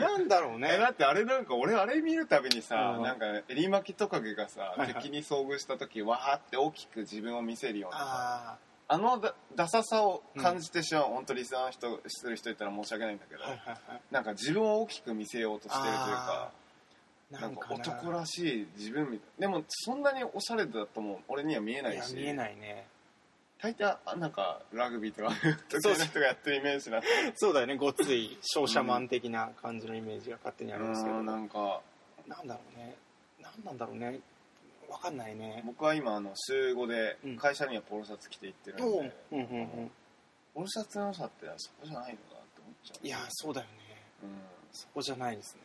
[0.00, 3.02] なんだろうえねだってあれなんか俺あれ見るたびにさ、うん。
[3.02, 4.94] なんか襟巻きトカゲがさ、はいはい。
[4.94, 8.58] 敵に遭遇した時わーって大きく自分を見せるようなさ
[8.88, 14.00] ああのだダサさを感じてしまう、本当リスナーの人する人いたら申し訳ないんだけど、あはいはいはい。
[14.10, 16.52] なんか自分を大きく見せようとしてるというか
[17.30, 22.86] なんかな男らしい自分みたいでもそんなにおしゃれだとも俺には見えないし見えないね。
[23.62, 25.32] 大体あなんかラグビーとか
[25.68, 25.94] そう。
[25.94, 27.00] 得意な人がやってるイメージな
[27.34, 27.76] そうだよね。
[27.76, 31.26] ごっつい 商社マン的な感じのイメージが勝手にありますけど、うん。
[31.26, 31.80] なんか。
[32.26, 32.96] なんだろうね。
[33.40, 34.20] なんなんだろうね
[34.94, 35.60] わかんないね。
[35.66, 37.36] 僕は今あの週5でうん。
[37.36, 39.12] 会社にはポロシャツ着て行ってるんで、おう。
[39.32, 39.90] うんうんうん。
[40.54, 43.06] ポロシャツの良さってそこじゃないのかなって思っちゃう。
[43.06, 43.72] いやそうだよね。
[44.22, 44.30] うん。
[44.70, 45.60] そこじゃないですね。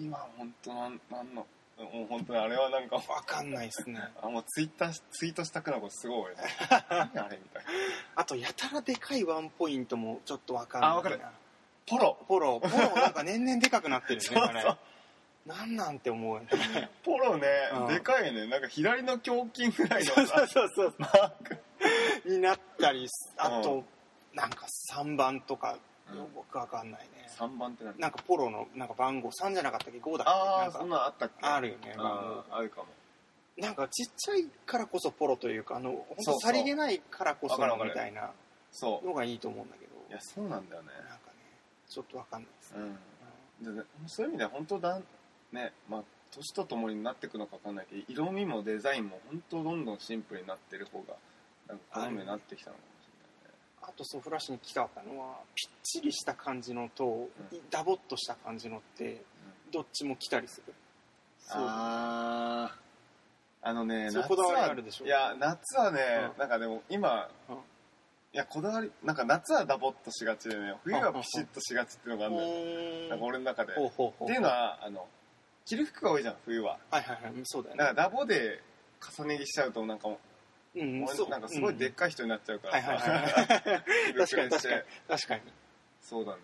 [0.00, 4.00] 今本当なんなんのもう本当にあれはなんかわかんないですね。
[4.22, 6.32] あもうツイッターツイートしたくなることすごい
[6.70, 7.70] あれみたいな。
[8.16, 10.94] あとやたらでかいワンポイントもちょっとわかんないな。
[10.94, 11.20] あわかる。
[11.86, 12.16] ポロ。
[12.26, 14.78] ポロポロなんか年々でかくなってるね そうそう
[15.46, 16.40] なんなんて思う
[17.04, 17.86] ポロね、うん。
[17.88, 18.46] でかいよね。
[18.46, 20.94] なんか左の胸筋ぐらいのそうさそうそう。
[20.98, 21.58] マーク
[22.28, 23.84] になったりあうと
[24.34, 25.76] なんか3番とか
[26.10, 27.28] うんよくわかんないね。
[27.36, 27.98] 3番って何？
[27.98, 30.30] なんかポロのなんか番号3じゃなかったっけ？5だっけ？
[30.30, 31.46] ああそんなあったっけ？
[31.46, 32.86] あるよね番あーあるかも。
[33.56, 38.30] 号なんかちっちゃいからこそポロというかあの本当さりげないからこそみたいな
[38.80, 39.92] のがいいと思うんだけど。
[40.08, 40.88] いやそうなんだよね。
[40.88, 41.36] なんかね
[41.88, 42.78] ちょっとわかんないですね。
[43.64, 43.84] うん。
[44.06, 45.00] そういう意味では本当だ
[45.52, 46.02] ねまあ
[46.34, 51.14] 年とともになっていくのか分かんないけど色味もデザインも本当どんどんシンプルになってる方が
[51.68, 53.08] なんか好みになってきたのかもし
[53.82, 57.28] あとそうフラッシュに聞きたかったのはぴっちりした感じのと、ん。
[57.70, 59.22] ダボっとした感じのって
[59.72, 60.68] どっちも来たりする。
[60.68, 62.70] れないねあ
[63.62, 65.04] ああのね夏そうこだわりはあるでしょ。
[65.04, 66.00] いや夏はね、
[66.32, 66.38] うん。
[66.38, 67.54] なんかでも今、うん。
[67.56, 67.58] い
[68.32, 73.74] やこだわりなんか夏はダボっとしがちでね冬はピシッとしがちっていうのがあるんだよ、うなんか俺の中で。
[73.74, 74.24] ほうほうほう。
[74.24, 75.06] っていうのはあの
[75.64, 76.78] 着る服が多いじゃん冬は。
[76.90, 77.32] はいはいはい。
[77.44, 77.78] そうだよね。
[77.78, 78.60] だからダボで
[79.18, 80.18] 重ね着しちゃうとなんかも
[80.74, 81.26] ううんそう。
[81.26, 81.94] 俺なんかすごいでっうん。
[81.94, 82.74] かい人になっちゃうから。
[82.74, 83.76] はいはいさ確か
[84.26, 85.40] 服に確かに確かに。
[86.00, 86.38] そうだね。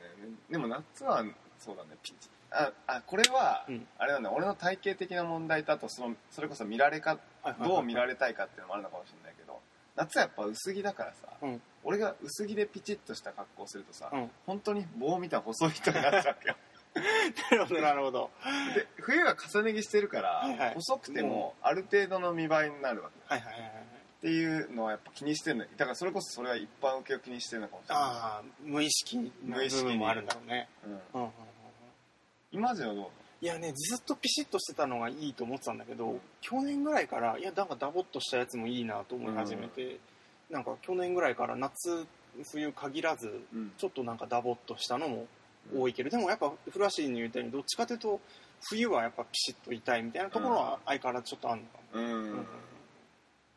[0.50, 1.24] でも夏は
[1.58, 2.30] そうだねピチ。
[2.50, 3.86] ああこれは、うん。
[3.98, 7.68] あれなんだ俺の体型的な問題とあとそのそれこそ見られかはいはいはい。
[7.68, 9.60] どう見られたいかっていうのもあるのかもしれないけど
[9.96, 11.60] 夏はやっぱ薄着だからさ、うん。
[11.84, 14.30] 俺が薄着でピチッとした格好をするとさ、うん。
[14.46, 16.56] 本当に棒みたいな細い人になっちゃうよ
[16.94, 18.30] なるほどなるほど。
[18.74, 20.74] で冬は重ね着してるから、はいはい。
[20.74, 23.34] 細くてもある程度の見栄えになるわけ。
[23.34, 23.70] はいはいはいはい。
[23.70, 28.04] っていうのはやっぱ気にしてるんだからそれこそそれは一般受けを気にしてるのかもしれない。
[28.04, 30.68] ああ無意識の無意識もあるんだろうね。
[30.84, 30.98] うん、うん。
[30.98, 31.32] うんうんうん。
[32.50, 33.06] 今じゃどう
[33.40, 40.00] いやねずっとピシッとしてたのがいいと思ってたんだけど去年ぐらいからいやなんかダボっとしたやつもいいなと思い始めて、
[40.50, 42.04] なんか去年ぐらいから夏
[42.50, 43.72] 冬限らずうん。
[43.78, 45.26] ちょっとなんかダボっとしたのも
[45.76, 48.20] 多いけど、でもやっぱフラッシーに言ったようにどっちかというと
[48.70, 52.46] 冬はやっぱピシッといたいみたいなところは相変わらずちょっとあるのかも、うん、うん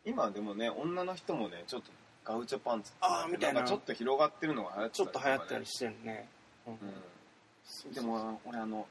[0.03, 1.91] 今でもね女の人もねちょっと
[2.23, 3.63] ガウチョパンツあーみたいな。
[3.63, 6.27] ちょっと広がってるのが流行ってちょっと流行ったりししてるね、
[6.67, 7.93] うん。
[7.93, 8.87] でも俺あの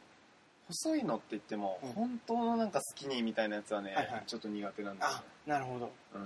[0.69, 1.93] 細いのって言っても、うん。
[1.93, 4.23] 本当のなんかスキニーみたいなやつはね、はいはい。
[4.27, 5.19] ちょっと苦手なんだよね。
[5.47, 6.23] あ、なるほど、うん。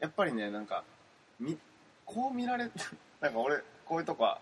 [0.00, 0.84] やっぱりねなんか
[1.38, 1.58] み
[2.04, 2.70] こう見られ
[3.20, 4.40] なんか俺こういうとこは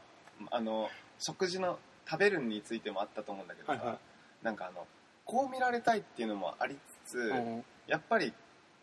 [0.50, 1.78] あの食事の
[2.08, 3.98] 食べるについてもあったと思うんだけどさ、はいはい。
[4.42, 4.86] なんかあの
[5.24, 6.76] こう見られたいっていうのもあり
[7.06, 7.64] つつ、うん。
[7.86, 8.32] やっぱり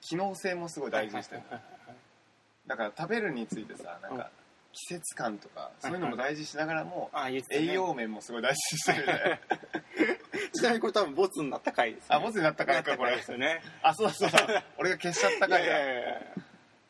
[0.02, 1.76] 機能性もすごい大事にしてる、はいはいはいはい
[2.68, 4.32] だから食べるについてさなんか、
[4.74, 7.70] 季節感とかそういうのも大事にしながらも、あ言ってたね。
[7.70, 9.42] 栄養面もすごい大事にしてるね。
[10.54, 13.16] ちなみにこれ多分ボツになった回です、ね、あボツになった回かこれ。
[13.16, 13.62] ですよね。
[13.82, 14.64] あそうそうそう。
[14.78, 16.22] 俺が消しちゃった回だ、いやいやいや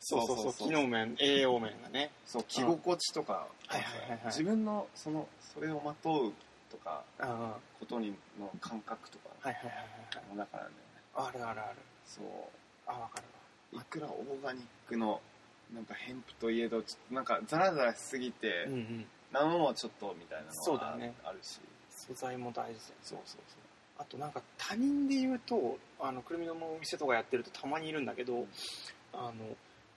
[0.00, 0.68] そうそうそう。
[0.68, 2.10] 機能面栄養面がね。
[2.26, 4.20] そう着心地とか、はいはいはいはい。
[4.26, 6.32] 自分のそのそれをまとう
[6.70, 9.30] とかあことにの感覚とか。
[9.40, 10.70] はいはいはいはいもだからね。
[11.14, 11.78] あるあるある。
[12.06, 12.24] そう。
[12.86, 13.22] あ分か
[13.72, 15.20] るいくらオーガニックの
[15.74, 19.06] なんかヘンプといえどちょっとなんかザラザラしすぎて、わうんうん。
[19.32, 21.14] なのもちょっとみたいなのはそうだね。
[21.24, 21.60] あるし。
[21.90, 23.40] 素材も大事だよそうそう。
[23.98, 28.46] あとなんか他人で言うとあのくるみのお店とかやってるとたまにいるんだけど
[29.12, 29.32] あの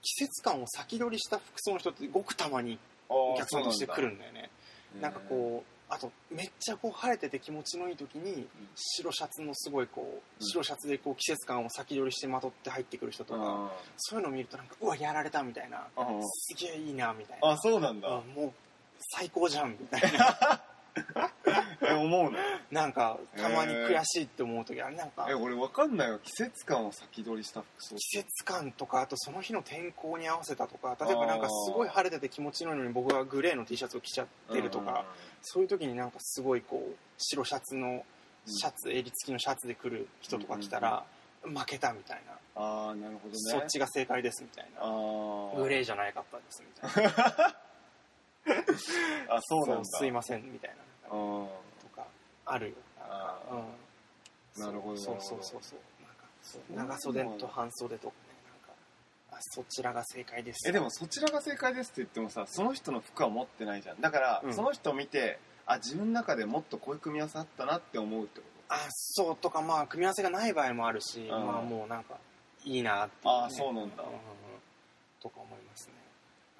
[0.02, 2.78] 季節感を先取りした服装の人ってごくたまに
[3.08, 4.50] お客さんとして来るんだよね。
[5.00, 8.46] なんかうこうあとめっちゃこう晴れてて気持ちのいい時に
[8.76, 10.46] 白シャツのすごいこううん。
[10.46, 15.86] 白シャツでこう季節感を先取りしてまとって入ってくる人とか、あそういうのを見るとなんかうわやられたみたいな。
[15.96, 17.50] あすげえいいなみたいな。
[17.50, 18.08] あそうなんだ。
[18.08, 18.52] あもう
[19.16, 20.60] 最高じゃんみたいな。
[20.96, 21.00] え
[21.96, 22.32] 思うの
[22.70, 26.18] なんかたまに悔しいって思う時あれなんかえ俺わかんないよ。
[26.22, 35.04] 季節感を先取りした服装季節感とかあとその日の天候に合わせたとか例えばなんかすごい晴れてて気持ちのいいのに僕はグレーの T シャツを着ちゃってるとか
[35.42, 38.04] そういう時になんかすごいこう白シャツの
[38.46, 41.04] シャツ、襟付きのシャツで来る人とか来たら、
[41.42, 43.38] 負けたみたいな、ああなるほどね。
[43.38, 44.80] そっちが正解ですみたいな。
[45.62, 47.10] グレーじゃないかったですみたいな。
[49.36, 49.84] あそうなんだ。
[49.84, 50.76] すいませんみたいな
[51.10, 52.06] とか
[52.46, 52.74] あるよ。
[54.58, 58.74] なるほどそうそうそうそうなんかそうそう長袖と半袖とかねなんか
[59.32, 60.68] あそちらが正解です。
[60.68, 64.00] えでもそちらが正解ですって言ってもさその人の服は持ってないじゃん。
[64.00, 64.54] だから、うん。
[64.54, 71.28] その人を見てあ自分の中でもっとこういう組み合わせあったなって思うってこあそうとかまあ組み合わせがない場合もあるし、ん。
[71.28, 72.16] まあもうなんか
[72.64, 74.02] いいなってね、あそうなんだ。
[74.02, 74.10] うう
[75.22, 75.94] とか思いますね。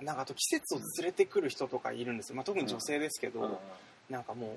[0.07, 3.53] なんかあと季節を連れてくる人とかいるんですよ、まあ、特に女性ですけど、と、うん
[4.11, 4.57] なんかも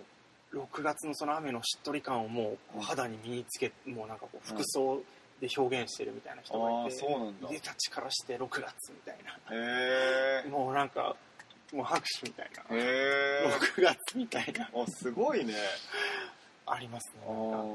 [0.51, 5.01] う6月のその雨のしっとり感をもう肌に身につけもうなんかこう服装
[5.39, 7.49] で表現してるみたいな人がいて、うなんだ。
[7.49, 9.17] いでたちからして6月みたい
[9.51, 11.15] へなもうなんか
[11.73, 12.63] もう拍手みたいな。
[12.71, 14.65] えへえ6月みたいな。
[14.65, 15.53] あすごいね。
[16.65, 17.21] ありますね。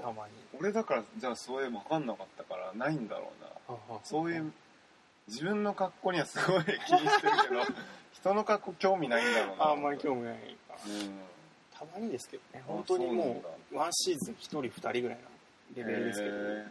[0.03, 0.33] たまに。
[0.59, 3.33] 俺だからじゃあそういう分かんなかったからないんだろ
[3.69, 3.99] うな。
[4.05, 4.53] そういう
[5.27, 9.71] 自分の格好にはすごい気にしてるけど人の格好興味ないんだろうな。
[9.71, 10.77] あんまり興味ないか。
[10.87, 11.38] うん
[11.79, 12.65] たまにですけどね。
[12.67, 15.29] 本当にもそうワンシーズン1人2人ぐらいの
[15.77, 16.43] レベルですけど、へー。
[16.43, 16.67] なる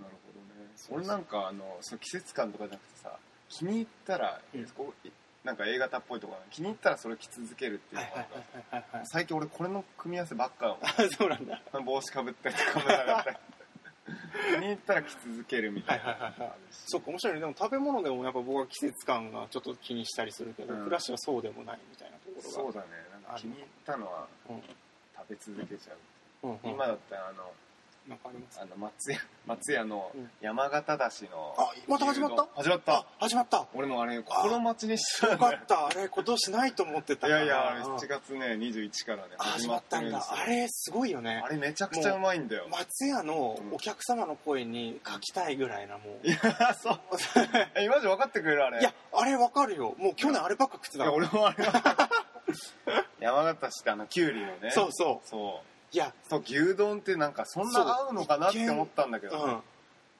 [0.00, 0.70] ほどね。
[0.90, 3.18] 俺なんかあのその季節感とかじゃなくてさ
[3.48, 4.66] 気に入ったら、うん。
[4.68, 5.08] こう
[5.46, 10.78] なんか A 型っぽいとか気に入ったらそれ着続けるっていうのが、最近俺これの組み合わせばっか。
[10.80, 11.60] だ そうなんだ。
[11.84, 13.36] 帽子かぶったりとかもなかったり。
[14.54, 16.52] 気に入ったら着続けるみたいな、はいはいはいはい。
[16.70, 17.40] そうか面白いね。
[17.40, 20.84] でも食べ物でもやっぱ僕は季節感がちょっと気にしたりするけど、うん。
[20.84, 22.48] 暮らしはそうでもないみたいなところが。
[22.50, 22.86] そうだね
[23.36, 24.62] 気に入ったのはうん。
[25.16, 26.52] 食べ続けちゃう、うん。
[26.52, 26.70] うん。
[26.70, 27.50] 今だったらあの
[28.06, 28.60] なんかあります？
[28.60, 30.30] あの松屋松屋のうん。
[30.42, 32.46] 山形だしのあまた始まった？
[32.54, 32.92] 始まった。
[32.96, 33.66] あ始まった。
[33.72, 35.32] 俺もあれ心待ちにしてた。
[35.32, 35.86] よかった。
[35.86, 37.40] あれ今年ないと思ってたいから。
[37.40, 40.22] やいやあれうん7月ね21からねあ始まったんだ。
[40.30, 41.40] あれすごいよね。
[41.42, 42.66] あれめちゃくちゃうまいんだよ。
[42.70, 46.26] 松屋のお客様の声に書きたいぐらいなもう。
[46.26, 47.00] いやそう。
[47.74, 48.80] えマジ分かってくれるあれ。
[48.80, 49.94] いやあれわかるよ。
[49.96, 51.64] もう去年あればっか食っていやた俺もあれ
[53.20, 54.70] 山形市ってあのきゅうりのね。
[54.70, 55.28] そうそう。
[55.28, 55.94] そう。
[55.94, 56.12] いや。
[56.28, 59.60] そう牛丼ってなんかそんな合うのかなって思ったんだけどうん。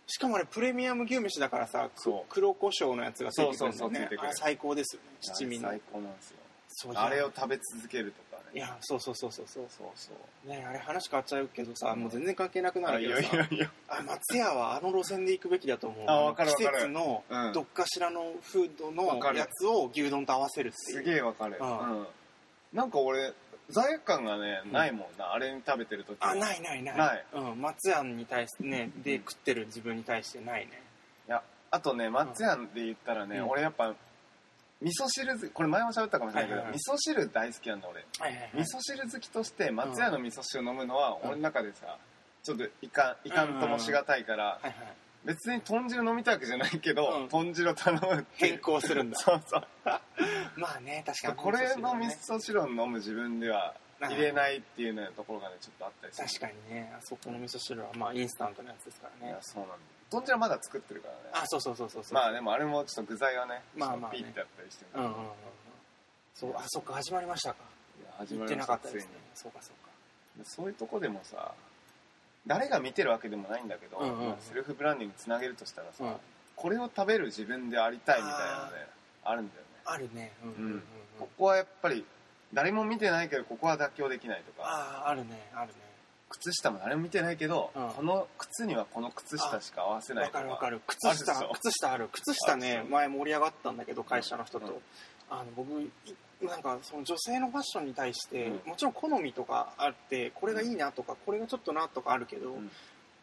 [0.07, 2.33] しかもあれプレミアム牛飯だからさくそう。
[2.33, 4.29] 黒胡椒のやつがついてくるんだそうそうそうつよねいてくる。
[4.29, 5.09] あれ最高ですよね。
[5.21, 5.69] 七味の。
[5.69, 6.37] 最高なんですよ。
[6.69, 9.87] そうあれを食べ続けるといやそうそうそうそうそうそう。
[9.97, 10.13] そ
[10.47, 16.05] うねあれ話変わっちゃうけどさもう全然関係なくなあいやいるけどさやいやあ松屋はあの路線で行くべきだと思う。
[16.07, 16.69] あのわかるわかる。
[16.69, 17.53] 季節のうん。
[17.53, 19.39] どっかしらのフードのわかる。
[19.39, 20.99] やつを牛丼と合わせるっていう。
[20.99, 21.59] すげえわかる。
[21.61, 22.01] うん。
[22.01, 22.07] うん。
[22.73, 23.33] なんか俺
[23.71, 26.97] 罪悪感がねうんないもんなあれに食べてる時あないないない。
[26.97, 27.25] ない。
[27.33, 30.81] うん、松屋に対してねで食ってる自分に対してないね。
[31.27, 33.49] いやあとね松屋で言ったらね、うん。
[33.49, 33.95] 俺やっぱ
[34.85, 36.77] 味噌汁これ前も喋ったかもしれないけど、はいはいはい。
[36.77, 38.05] 味噌汁大好きなんだ俺。
[38.21, 38.51] はいはいはい。
[38.55, 41.29] 味噌汁好きとして松屋の味噌汁飲むのはうん。
[41.31, 41.97] 俺の中でさ
[42.43, 44.75] ちょっといかんいかんともしがたいからはいはい
[45.25, 47.29] 別に豚汁飲みたいわけじゃないけど、うん。
[47.29, 49.19] 豚汁を頼むって変更するんだ。
[49.19, 49.67] そうそう。
[50.57, 51.35] まあね確かに。
[51.37, 52.19] これの味ね。
[52.31, 56.29] 噌汁を飲む自分では入れないっていうねところがねちょっとあったりする。
[56.29, 56.93] 確かにね。
[56.95, 59.33] あそこの味噌汁はまあインスタントのやつですからね。
[59.33, 59.77] いやそうなんだ
[60.15, 61.21] 豚汁はまだ作ってるからね。
[61.33, 62.15] あそうそうそうそうそう。
[62.15, 64.19] まあでもあれもちょっと具材はねまあまあね。
[64.19, 65.27] ピッてあったりしてうんうんうんうん。
[66.35, 67.57] そうあそっか始まりましたか。
[68.01, 69.03] いや始言ってまりましたついに。
[69.35, 69.93] そうかそうか。
[70.45, 71.53] そういうとこでもさ
[72.47, 74.29] 誰が見てるわけでもないんだけど、うんうんうん。
[74.29, 76.15] まあセルフブランディングつなげるとしたらさ、うん。
[76.57, 78.87] これを食べる自分でありたいみたいなのね
[79.25, 79.67] あるんだよね。
[79.85, 80.33] あるね。
[80.45, 80.83] うん、うん、
[81.19, 82.05] ここはやっぱり
[82.53, 84.69] 誰も見てないけどここは妥協できないとか。
[84.69, 85.75] あああるねあるね
[86.39, 87.89] 靴下も誰も見てないけど、うん。
[87.91, 90.39] この靴にはこの靴下しか合わせないわとか。
[90.41, 90.81] かるわかる。
[90.87, 91.53] 靴あるでし下ょ？
[91.55, 92.09] 靴下ある。
[92.13, 94.73] 靴下あそうね前盛り上がったんだけど会社の人と、うん。
[95.31, 95.91] あの僕い
[96.43, 98.71] なんかその女性のファッションに対して、うん。
[98.71, 102.71] もちろん好みとかあってこれがいいなとかこれがちょっとなとかあるけど、うん。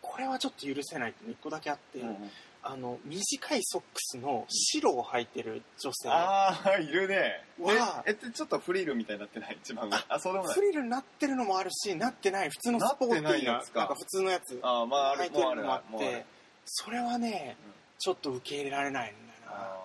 [0.02, 2.32] これはちょっと許せないって一個だけあって、うんうん
[2.64, 6.10] あの短いソックスの白を履いてる女性。
[6.10, 7.44] ああいるね。
[7.60, 8.04] わあ。
[8.06, 9.58] ええちょっとフリルみたいになってない？
[9.64, 10.54] 一番上あそうでもない。
[10.56, 12.50] フリルになってるのもあるしなってない。
[12.50, 13.72] 普通のスポーティーなやつ。
[13.72, 13.80] か？
[13.80, 14.60] なんか普通のやつ。
[14.62, 16.26] ああまああ履いてるのもあって。
[16.66, 17.72] それはね、うん
[18.04, 19.78] ちょっと受け入れられないんだよあ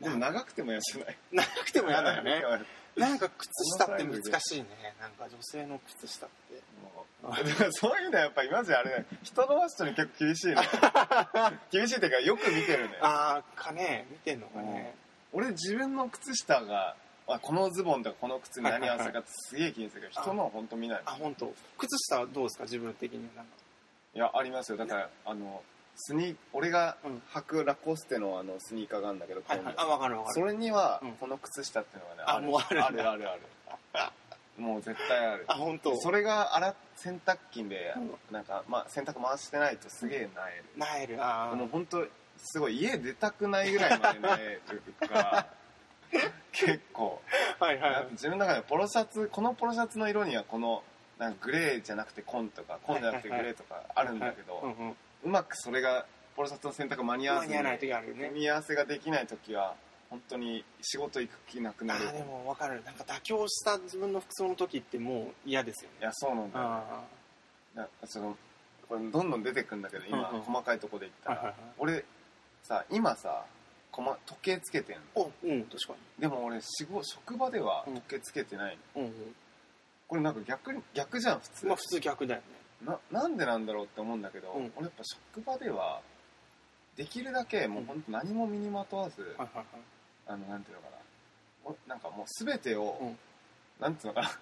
[0.00, 0.04] ー。
[0.04, 1.16] でも長くても嫌じゃない？
[1.32, 2.40] な長くても嫌だよね。
[2.40, 2.58] も
[2.98, 4.66] なんか靴下って難しいね。
[5.00, 6.54] なんか女性の靴下って。
[6.56, 10.56] うでもそういうのはやっぱりマジあれね人のファッションに結構厳しいね。
[11.70, 12.98] 厳しいっていうかよく見てるね。
[13.00, 14.06] ああかね。
[14.10, 14.94] 見てんのかね。
[15.32, 16.96] 俺自分の靴下が
[17.26, 21.52] あこのズボンとかこの靴に何合わせるかってすげえ気にするけど人のは本当見ないあ本当。
[21.76, 22.64] 靴下はどうですか？
[22.64, 23.52] 自分的になんか。
[24.14, 24.78] いやありますよ。
[24.78, 25.62] だからあの
[26.00, 29.74] スニ俺がうん履くラコステのあのスニーカーがあるんだけど、はいはい。
[29.76, 30.34] あ分かる分かる。
[30.34, 33.40] それにはうんこの靴下っていうのがねあもうあるあるあるある。
[34.56, 35.44] もう絶対ある。
[35.48, 35.96] あ本当。
[35.96, 37.94] それが洗っ洗濯機で
[38.30, 41.24] うなんか、まあ、洗濯回してないとすげえなえなえる。
[41.24, 45.46] ある、もうあ本当すごい家出たくないぐらいまでなえるから
[46.52, 47.20] 結構。
[47.58, 48.06] はいはい。
[48.12, 50.82] 自分の中でポロシャツこのポロシャツの色にはこの
[51.18, 54.96] なんかグレーじゃなくて紺とか紺じゃなくてグレーとかあるんだけど、うんうん
[55.28, 58.28] うまくそれがポロシャツの洗濯間に合わずに間に合わない時あるよね。
[58.28, 59.74] 組み合わせができない時は
[60.08, 62.08] 本当に仕事行く気なくなる。
[62.08, 62.82] あーでも分かる。
[62.84, 65.96] なんか妥協した自分の服装の時ってもう嫌ですよね。
[66.00, 66.64] いやそうなんだよ。
[66.64, 67.04] あ
[67.74, 68.38] なその
[68.88, 70.42] これどんどん出てくんだけど今、うんうん。
[70.44, 71.72] 細かいとこで言ったら、はいはいはい。
[71.76, 72.04] 俺
[72.62, 73.44] さ今さ
[73.90, 75.02] こま時計つけてんの。
[75.14, 79.34] おうん確かでも俺仕事職場では時計つけてないの、にうん。
[80.06, 82.46] これなんか逆に逆じゃん普通、うんまあ普通逆だよね
[82.84, 84.72] ななんでなんだろうって思うんだけど、うん。
[84.76, 85.02] 俺やっぱ
[85.34, 86.00] 職場では
[86.96, 89.66] できるだけもう本当何も身にまとわず、はいはいはい。
[90.26, 90.96] あのなんていうのかな。
[91.64, 93.18] おなんかもう全てを、うん。
[93.80, 94.38] なんていうのかな。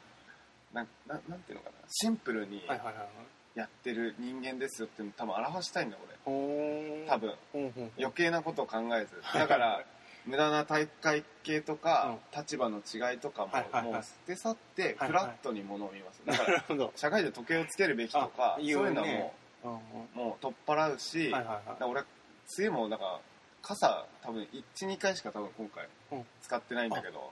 [0.75, 1.77] なんななんていうのかな。
[1.89, 3.09] シンプルにはいはいはいはい。
[3.55, 6.17] やってる人間ですよっていうのを多分表したいんだ俺。
[6.25, 7.05] ほー。
[7.05, 7.35] ん多分。
[7.53, 9.19] ほんほん余計なことを考えず。
[9.23, 9.85] はいだから
[10.27, 19.35] 無駄な大会系とか、立場の違いとかも、もう捨て去ってはいフラットにものを見ます、 だなから社会で時計をつけるべきとかそういうのはも
[20.15, 21.33] もう取っ払うし、
[21.81, 22.03] 俺
[22.59, 23.21] 梅雨もだから
[23.63, 24.47] 傘多分
[24.77, 26.27] 12回しか多分今回うん。
[26.43, 27.31] 使ってないんだけど、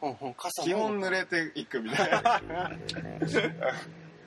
[0.64, 2.40] 基本濡れていくみたいな。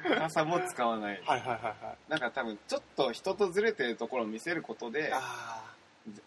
[0.19, 1.21] 傘も使わない。
[1.25, 1.97] はいはいはいはい。
[2.07, 5.75] なんか多分ちょっと人とずれてるところを見せることであ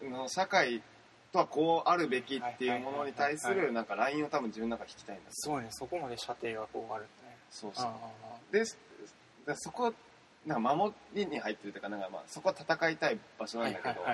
[0.03, 0.83] の社会
[1.31, 7.37] とはこうあるべきっていうものに対するなんかラインを多分自分の中で引きたいんだーすごいねそこまで射程がこうあるんだね。
[7.49, 7.85] そうそう。
[7.87, 7.93] あ
[8.51, 8.65] でで
[9.55, 9.93] そこ
[10.45, 14.05] なんか守りに入ってるというかなんかまあそこは戦いたい場所ーなんだけど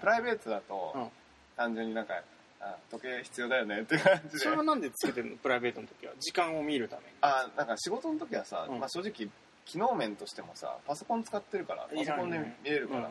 [0.00, 1.08] プライベートだと、うん。
[1.56, 2.14] 単純になんか
[2.60, 4.38] あ時計必要だよねって感じで。
[4.38, 5.36] それはなんでつけてるの？
[5.42, 7.08] プライベートの時は時間を見るために。
[7.20, 8.80] あなんか仕事の時はさ、うん。
[8.80, 9.28] まあ、正直
[9.64, 13.08] 機能面としてもさパソコン使ってるからパソコンで見れるから、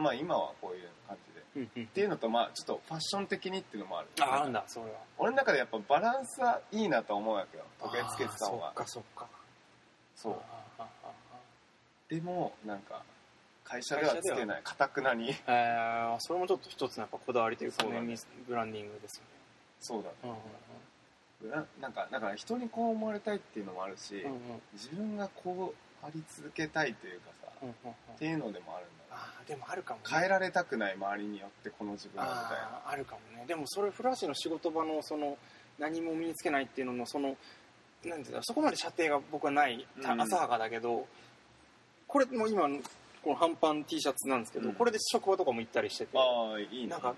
[0.00, 4.08] まあ今はこういう感じでっていうのとまあちょっとファッション的にっていうのもある。
[4.20, 7.64] ああんだそれは俺の中でやっぱバランスはいいなと思うわけよ。
[7.80, 9.26] 時計つけてた方がそっかそっか。
[10.16, 12.14] そう。
[12.14, 13.02] でもなんか
[13.64, 15.34] 会社ではつけないかたくなに。
[15.34, 18.16] ーえーそれもちょっと一つのやっぱこだわりというかそうだね。
[18.46, 19.28] ブランディングですよね。
[19.80, 20.38] そうだうんうん
[21.50, 24.38] ななんかだから人にこう思われたいっていうのもあるし、うんうん。
[24.72, 27.92] 自分がこうあり続けたいというかさ、うんうんうん。
[27.92, 30.06] っていうのでもあるんだあーでもあるかもね。
[30.08, 32.82] 変えられたくない周りによってこの自分はみたいな。
[32.86, 33.44] あるかもね。
[33.46, 35.36] でもそれ古橋の仕事場のその
[35.78, 37.36] 何も身につけないっていうののその
[38.04, 41.06] なんていうのそこまで射程が僕はない、浅はかだけど
[42.06, 42.68] これも今
[43.22, 44.74] この半パン T シャツなんですけど、うん。
[44.74, 46.88] これで職場とかも行ったりしててああいいね。
[46.88, 47.14] なんか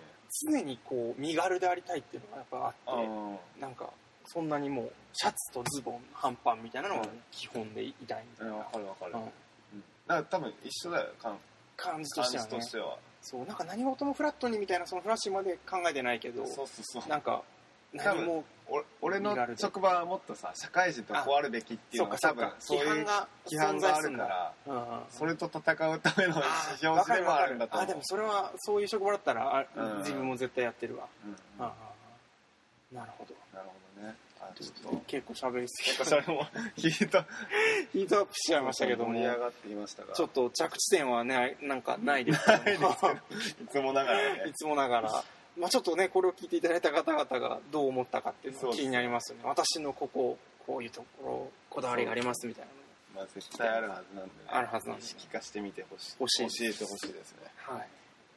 [0.46, 3.90] 常にこう身軽でありたいっていうのがやっぱあってあなんか
[4.26, 9.20] そんなにもうシャツとズボン半パンみたいなのが基本でいたいみたいな、あわかるわかる、うん。
[9.20, 9.28] うん。
[10.06, 11.38] だから多分一緒だよ感
[11.76, 12.50] 感じと感してはね。
[12.50, 12.98] じとしては。
[13.22, 17.08] そうなんか何事もフラットにみたいなそのフラッシュまで考えてないけどそうそうそう。
[17.08, 17.42] なんか
[17.92, 23.04] 何も俺俺の職場はもっとさ社会人とこうあるべきっていうのが多分そういう
[23.44, 25.00] 規範があるからうんうん。
[25.10, 27.84] それと戦うための指標でもあるんだと思う。
[27.84, 29.98] あでもそれはそういう職場だったらあうん。
[29.98, 31.08] 自分も絶対やってるわ、
[32.92, 33.34] なるほど
[34.50, 36.04] なるほどねあちょっと結構喋りすぎ。
[36.04, 36.46] それも
[36.76, 37.24] ヒート
[37.92, 39.12] ヒートアップしちゃいましたけども。
[39.12, 42.40] 盛り上がっていましたがちょっと着地点はねなんかないです。
[42.64, 42.88] けど。
[42.88, 42.96] もい
[43.70, 44.44] つもながらね。
[44.48, 45.24] いつもながら。
[45.58, 49.44] まあ、ちょっとねこれを聞いていただいた方々がどう思ったかっていうのが気になりますよね。
[49.44, 52.70] 私のこここういうところこだわりがありますみたいな。
[53.16, 54.30] まあ絶対あるはずなんでね。
[54.48, 55.02] あるはずなんで。
[55.04, 56.16] ぜひ聞かせてみてほしい。
[56.20, 57.38] 欲しい教えてほしいですね。
[57.68, 57.88] のはい。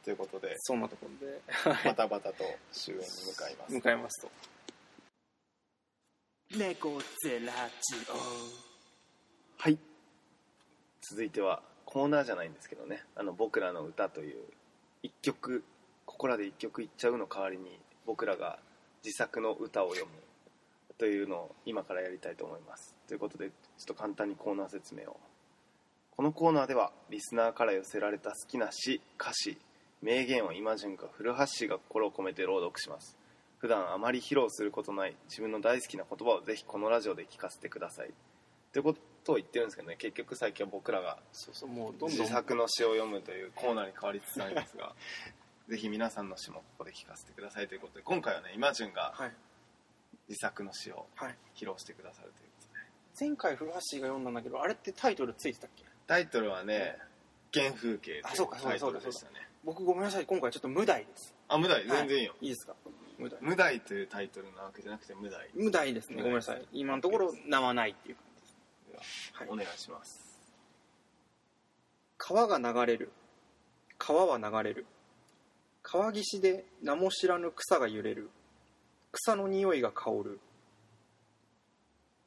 [0.04, 0.54] ということで。
[0.58, 1.40] そんなところで。
[1.84, 3.74] バタバタと終焉に向かいます。
[3.74, 4.30] 向かいますと
[6.56, 7.96] 猫ゼラジ
[9.58, 9.78] はい。
[11.00, 13.02] 続いてはコーナーじゃないんですけどね。
[13.16, 14.36] あの僕らの歌という
[15.02, 15.64] 一曲
[16.06, 18.60] ここらで一曲いっちゃうの代わりに僕らが
[19.04, 20.12] 自作の歌を読む
[20.96, 22.94] というのを今からやりたいと思います。
[23.08, 25.18] ということでちょっと簡単にコーナー説明を。
[26.16, 29.58] このコーナーではリスナーから寄せられた好きな詩歌詞
[30.02, 33.16] 名言を今順か古橋が心を込めて朗読します。
[33.64, 38.10] 普段あまり披露することない自分の大好きな言葉をぜひこのラジオで聞かせてください。
[38.74, 38.94] というこ
[39.24, 44.94] とを言ってるんですけどね結局最近は僕らがそうそうもうどんどん自作の詩を読むというコーナーに変わりつつありますが
[45.70, 47.68] ぜひ皆さんの詩もここで聞かせてください。
[47.68, 49.32] ということで今回はね今順がはい。
[50.28, 51.36] 自作の詩をはい。
[51.54, 53.28] 披露してくださるということで。
[53.30, 55.84] 前回古橋が読んだんだけどあれってタイトルついてたっけ？
[56.06, 56.98] タイトルはね
[57.54, 59.48] 「原風景」とあそうかそうだタイトルでしたね。
[59.64, 61.32] 僕ごめんなさい今回ちょっと無題です。
[61.48, 61.86] あ無題？
[61.88, 62.74] 全然いいよ、いいですか？
[63.18, 63.38] 無題。
[63.40, 65.48] 無題というタイトルなわけじゃなくて無題。
[65.54, 66.22] 無題ですね。
[66.22, 66.66] ごめんなさい。
[66.72, 69.32] 今のところ名はないっていう感じです。
[69.32, 69.48] でははい。
[69.50, 70.42] お願いします。
[72.18, 73.12] 川が流れる。
[73.98, 74.86] 川は流れる。
[75.82, 78.30] 川岸で名も知らぬ草が揺れる。
[79.12, 80.40] 草の匂いが香る。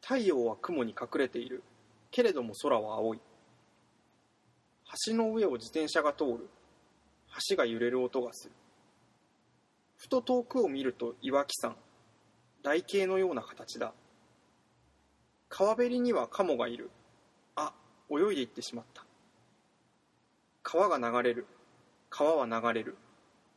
[0.02, 1.64] 太陽は雲に隠れている。
[2.12, 3.20] けれども空は青い。
[5.08, 6.50] 橋の上を自転車が通る。
[7.50, 8.54] 橋が揺れる音がする
[9.98, 11.76] ふと遠くを見ると岩木山
[12.64, 13.94] 台形のような形だ。
[15.50, 16.90] 川べりにはカモがいる。
[17.56, 17.74] あ
[18.12, 19.06] 泳いでいってしまった。
[20.64, 21.46] 川が流れる。
[22.10, 22.98] 川は流れる。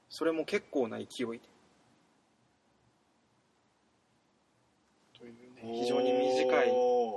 [0.09, 1.41] それも結構な勢いで。
[5.19, 6.73] というね非常に短い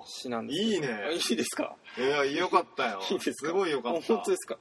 [0.05, 0.87] 詩なんですいいね。
[1.29, 1.75] いいですか？
[1.97, 3.01] いやよかったよ。
[3.11, 3.47] いいですか？
[3.47, 4.01] すごいよかった。
[4.01, 4.57] 本当ですか？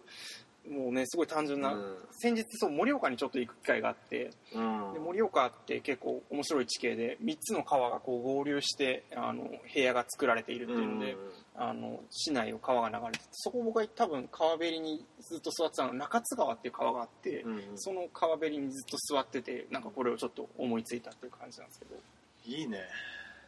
[0.70, 1.96] もうねすごい単純な、うん。
[2.12, 4.92] 先日そう盛岡にちょっと行く機会があってうん。
[4.94, 11.16] で盛岡って結構面白い地形で3つの川がこう合流してあの部屋が作られているっていうので、
[11.56, 17.62] あの市内を川が流れててそこ僕が多分川べりにずっと座ってたの中津川っていう川があって、うんうん。
[17.76, 21.96] その川べりにずっと座っててなんかこれをちょっと思いついたっていう感じなんですけど。
[22.44, 22.78] いいね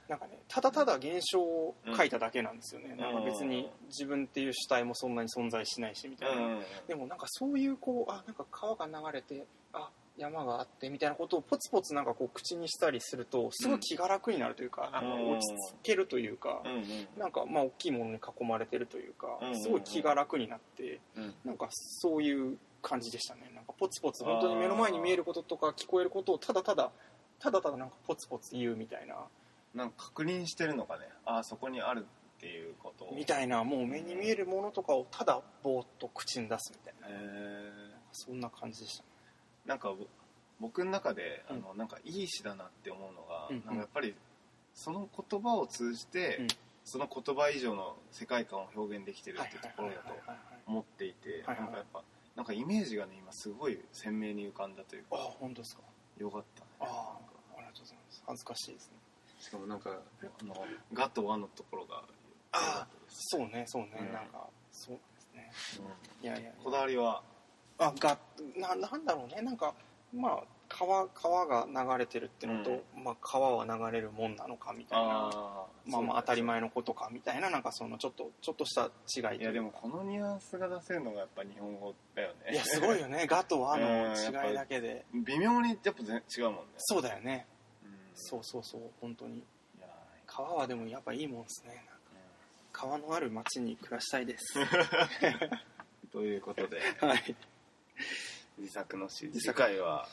[0.08, 6.62] なんかねただただ現象を書いただけなんですよね、なんか別に自分っていう主体もそんなに存在しないしみたいな、うん。
[6.86, 15.02] でもなんかそういうこうあなんか川が流れてあ山があってみたいなことをポツポツなんかこう口にしたりするとすごい気が楽になるというか、なん。
[15.02, 16.84] か落ち着けるというか、うんうん。
[17.18, 19.54] なんかまあ大きいものに囲まれてるというかうんうん。
[19.54, 21.34] うんすごい気が楽になってうん。
[21.44, 23.50] なんかそういう感じでしたね。
[23.54, 26.90] なんかポツポツ本当に目の前に見えることとか聞こえることをただただ
[27.40, 29.16] ただただなんかポツポツ言うみたいな
[29.74, 31.08] なんか確認してるのかね。
[31.24, 32.06] ああそこにある
[32.36, 33.14] っていうことを。
[33.14, 37.08] みたいなもう目に見えるものとかをただぼーっと口に出すみたいな。
[37.08, 37.70] へえ
[38.12, 39.02] そんな感じでした。
[39.02, 39.08] ね
[39.66, 40.06] なんかぼ
[40.60, 41.62] 僕の中であうん。
[41.62, 43.64] のなんかいい詩だなって思うのが、うんうん。
[43.64, 44.14] なんかやっぱり
[44.74, 46.46] その言葉を通じて、うん。
[46.84, 52.02] その言葉以上の世界観を表現できてるっていうところだとはい思っていてはいはいなんかやっぱ
[52.36, 55.82] なんかイメージがね今すごい鮮明に浮かんだというあか本当ですか。
[56.18, 56.66] よかったね。
[56.80, 58.22] ああありがとうございます。
[58.26, 58.96] 恥ずかしいですね
[59.44, 60.54] しかもなんかあの
[60.94, 62.02] 「が」と「わ」のところが
[62.52, 64.12] あ良かったですそうねそうね、うん。
[64.12, 65.52] なんかそうですね。
[66.20, 66.24] うん。
[66.24, 67.22] いやいやこだわりは？
[67.76, 68.18] あが
[68.56, 69.42] ななんだろうね。
[69.42, 69.74] なんか
[70.14, 75.06] まあ川川が流れてるってのと、まあ、川は流れるもんなのかみたいな。
[75.86, 78.84] まあまあ当たり前ののことかみたいななんかそのちょっとちょっとした
[79.14, 82.52] 違いといやでもこのニュアンスが出せるのがやっぱ日本語だよね。
[82.52, 85.04] いやすごいよね「が」と「わ」の違いだけで。
[85.12, 86.60] 微妙にやっぱ全違うもんね。
[86.78, 87.46] そうだよね。
[87.48, 87.53] うん
[88.14, 89.42] そうそうそう本当に。
[90.26, 91.84] 川はでもやっぱいいもんですね。
[92.72, 94.54] 川のある町に暮らしたいです。
[96.10, 97.36] ということではい。
[98.58, 99.62] 自作の詩自作。
[99.62, 100.08] 次回は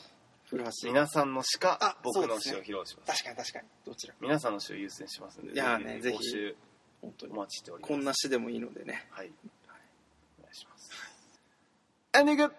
[0.46, 0.70] 古橋。
[0.84, 3.22] 皆さんの詩かあ僕の詩を披露します。
[3.22, 3.68] 確かに確かに。
[3.84, 4.18] どちらか。
[4.20, 6.18] 皆さんの詩を優先しますんでいやーねぜひ。
[6.18, 6.56] 募集
[7.00, 7.32] 本当に。
[7.32, 7.88] お待ちしております。
[7.88, 9.06] こんな詩でもいいのでね。
[9.10, 9.32] はい
[12.14, 12.52] エンディングはい。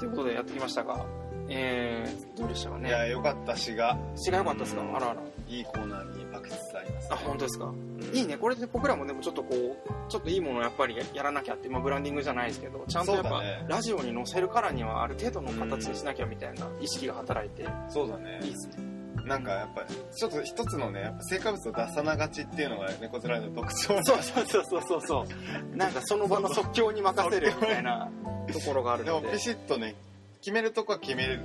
[0.00, 1.06] ということでやってきましたが
[1.48, 3.96] えー、どうでしたかいやねよかった詩が。
[4.16, 4.82] 詩が良かったですか？
[4.82, 4.96] うん。
[4.96, 5.20] あらあら。
[5.48, 7.72] いいコーナーに化けつつありますあ本当ですか？
[8.12, 8.36] いいね。
[8.36, 13.64] これで僕らもでもちょっとこうちょっといいものをやっぱりややらなきゃって、まあ、ブランディングじゃないですけどちゃんとやっぱ、ね。
[13.68, 17.68] ラジオに載せるからにはある程度の形にしなきゃみたいな意識が働いて。
[17.88, 18.40] そうだね。
[18.42, 24.00] いいですねなんかやっぱちょっと一つのねやっぱ成果物を出さながちっていうのが猫面の特徴。
[24.02, 25.26] そうそうそうそうそうそ
[25.72, 25.76] う。
[25.76, 28.10] なんかその場の即興に任せるみたいな
[28.52, 29.20] ところがあるので。
[29.20, 29.94] でもビシッとね
[30.40, 31.40] 決めるとこは決める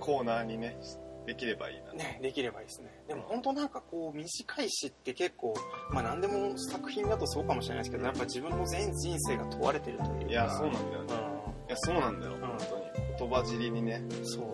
[0.00, 0.76] コーナーにね
[1.26, 2.90] できればいいなねできればいいですね。
[3.08, 5.54] でも本当なんかこう短い詩って結構
[5.90, 10.30] まあ何でも作品だとそうかもしれないですけどやっぱ自分の全人生が問われてるというか。
[10.30, 11.14] いやそうなんだよね、
[11.68, 12.40] いやそうなんだよ、ん。
[12.40, 12.84] 本当に。
[13.18, 14.02] 言葉尻にね。
[14.10, 14.44] うんそう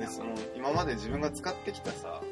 [0.00, 2.22] でその今まで自分が使ってきたさ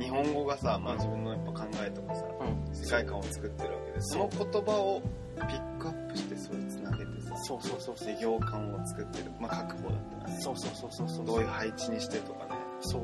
[0.00, 2.74] 日本語がさ、まあ、自分のやっぱ考えとかさうん。
[2.74, 5.02] 世界観を作ってるわけでその言葉を
[5.36, 8.06] ピックアップしてそれつなげてさそうそうそうそう。
[8.08, 9.30] で行間を作ってる。
[9.40, 10.40] まあ書く方だったらね。
[10.40, 11.26] そうそうそうそうそう。
[11.26, 12.52] どういう配置にしてとかね。
[12.80, 13.02] そう。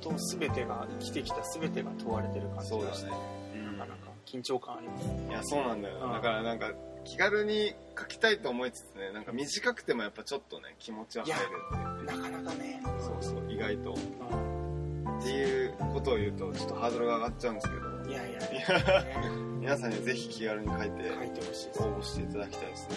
[0.00, 3.39] と全てが生きてきた全てが問われてる感じそうだねがして、なかなか
[4.30, 5.06] 緊張感あります。
[5.28, 6.12] いやそうなんだよ、うん。
[6.12, 6.72] だからなんか
[7.04, 11.38] 気軽に書きたいと思いつつねなんか短くてもやっぱちょっとね気持ちは入る
[12.02, 12.20] っていう。
[12.20, 13.92] なかなかね、そうそう意外と。
[13.92, 13.94] う
[15.20, 17.90] っていうことを言うとちょっとハードルが上がっちゃうんですけど。
[18.06, 19.02] ん、いやいやいや。
[19.02, 22.96] ね皆さんにはぜひ気軽に書いて書いてほしい応募していただきたいですね。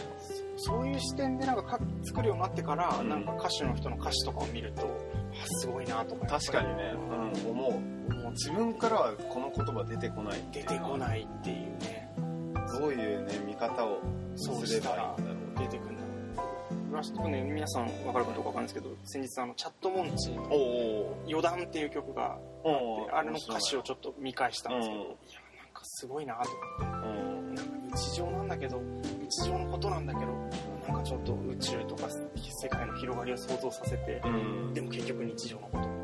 [0.58, 3.10] そういう視点でなんか書作るようになってから、うん。
[3.10, 10.44] なんか歌手の人の歌詞とかを見るとあすごいなとか確かにね、うん、思う自分からはこの言葉出てこない。
[10.52, 12.12] 出てこないっていうね。
[12.80, 14.00] どういうね見方を
[14.36, 15.16] すればいいんだろ
[15.56, 15.60] う。
[15.60, 16.02] 出てくるんだ。
[16.02, 25.08] ろうこれはちょっとね皆さん分かるかどうか分かんないですけど先日あのチャットモンチのおお「余談」っていう曲がおあれの歌詞をちょっと見返したんですけど、うん。
[25.10, 26.50] いやなんかすごいなと
[26.84, 27.08] 思って。
[27.08, 27.12] う
[27.52, 27.56] ん。
[27.56, 28.82] なんか日常なんだけど
[29.20, 30.32] 日常のことなんだけど
[30.88, 34.74] なんかちょっと宇宙とか世界の広がりを想像させてうん。
[34.74, 35.88] でも結局日常のこと。
[35.88, 36.03] うん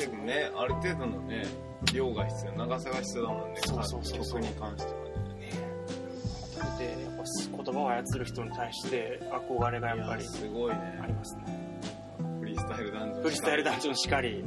[0.00, 1.44] でもねある程度のね
[1.92, 3.60] 量が必要長さが必要だもんね。
[3.64, 5.10] そうそうそうそう曲に関してはね。
[5.38, 5.52] ね
[6.58, 11.42] 改めてやっぱ言葉を操る人に対して憧れがやっぱりすごいあねりますね。
[12.40, 14.44] フリースタイルダンジョンフリースタイルダンジョンしかり。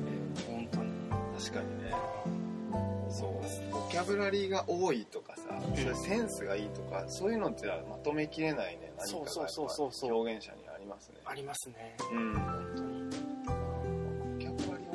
[0.47, 0.91] 本当に。
[1.39, 1.91] 確かにね。
[3.09, 3.71] そう。
[3.71, 5.61] ボキャブラリーが多いとかさ、ん。
[5.75, 11.15] そういうセンスがいいとかそういうのってまとめきれないね何かが表現者にありますね。
[11.25, 11.95] ありますね。
[12.11, 12.33] うん。
[12.33, 13.02] 本当に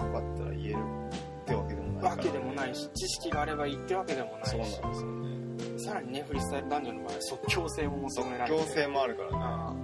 [0.05, 4.51] かったら言えるってわけでもないから、わけでもないし知識があればいいってわけでもないし。
[4.51, 5.79] そうなんですよね。
[5.79, 9.75] さらにねフリースタイルダンジョンの場合即興性も求められて即興性もあるからな、ああ。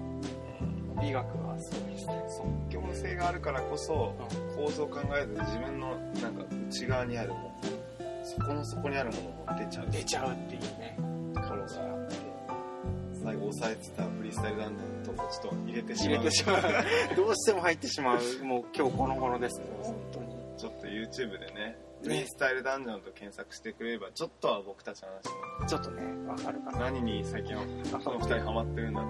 [1.00, 2.24] 美学はすごいですね
[2.70, 4.14] 即興性があるからこそ
[4.56, 7.54] 構造を考えず自分のなんか内側にあるもの。
[8.24, 9.86] そこの底にあるものも出ちゃう。
[9.90, 10.96] 出ちゃうっていうね。
[11.34, 11.68] ところが
[13.24, 16.16] 最後押さえてたフリースタイルダンジョンとちょっと入れてしまう。
[16.16, 16.62] 入れてしまう。
[17.16, 18.44] どうしても入ってしまう。
[18.44, 19.58] もう今日この頃です。
[19.60, 20.26] ね本当に。
[20.58, 26.78] ちょっと YouTube でねフリースタイルダンジョンと検索してくれればちょっとは僕たちの話ちょっとねわかるかな。
[26.90, 27.62] 何に最近は
[28.04, 29.04] この二人ハマってるんだっ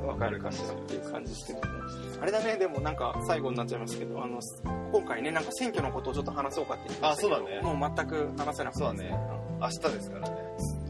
[0.00, 0.72] てわかるかしら。
[0.72, 1.68] っていう感じですけどね。
[2.22, 4.38] あれだねでもなんか最後になっちゃいますけどあの
[4.92, 7.60] 今回ねなんか選挙のことをちょっと話そうかって言ってあそうだね。
[7.62, 9.10] もう全く話せなくてそうだね。
[9.60, 10.36] 明日ですからね。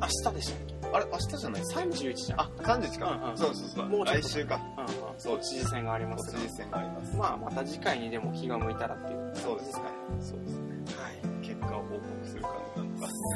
[0.01, 0.74] 明日でしたっけ？
[0.95, 2.40] あれ明日じゃない？31じゃん。
[2.40, 3.36] あ30日か、うんうん。
[3.36, 3.86] そうそうそう。
[3.86, 4.61] もう来週か。
[4.78, 5.18] うんうん。
[5.18, 7.16] そう知事選がありま都すが知事選があります。
[7.16, 9.32] まあまた次回にでも気が向いたらっていう。
[9.34, 9.82] そうですね。
[10.20, 10.84] そうですね。
[10.97, 11.47] はい。
[11.47, 12.53] 結果を報告する感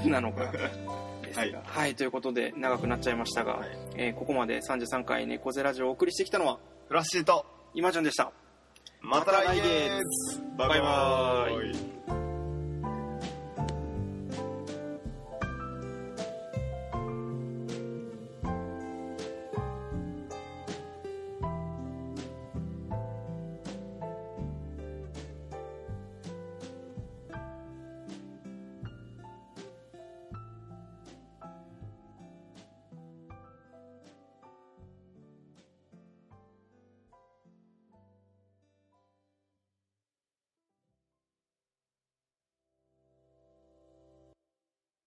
[0.05, 0.55] じなのかなのか。
[1.35, 1.53] はい。
[1.65, 3.69] はい、ということで長くなっちゃいましたが、はい。
[3.97, 7.45] えーここまで33回猫背ラジオをお送りしてきたのはフラッシーと
[7.75, 8.33] 今ちゃんでした。
[9.01, 9.63] また来月。
[9.63, 12.28] 月バイババイバーイ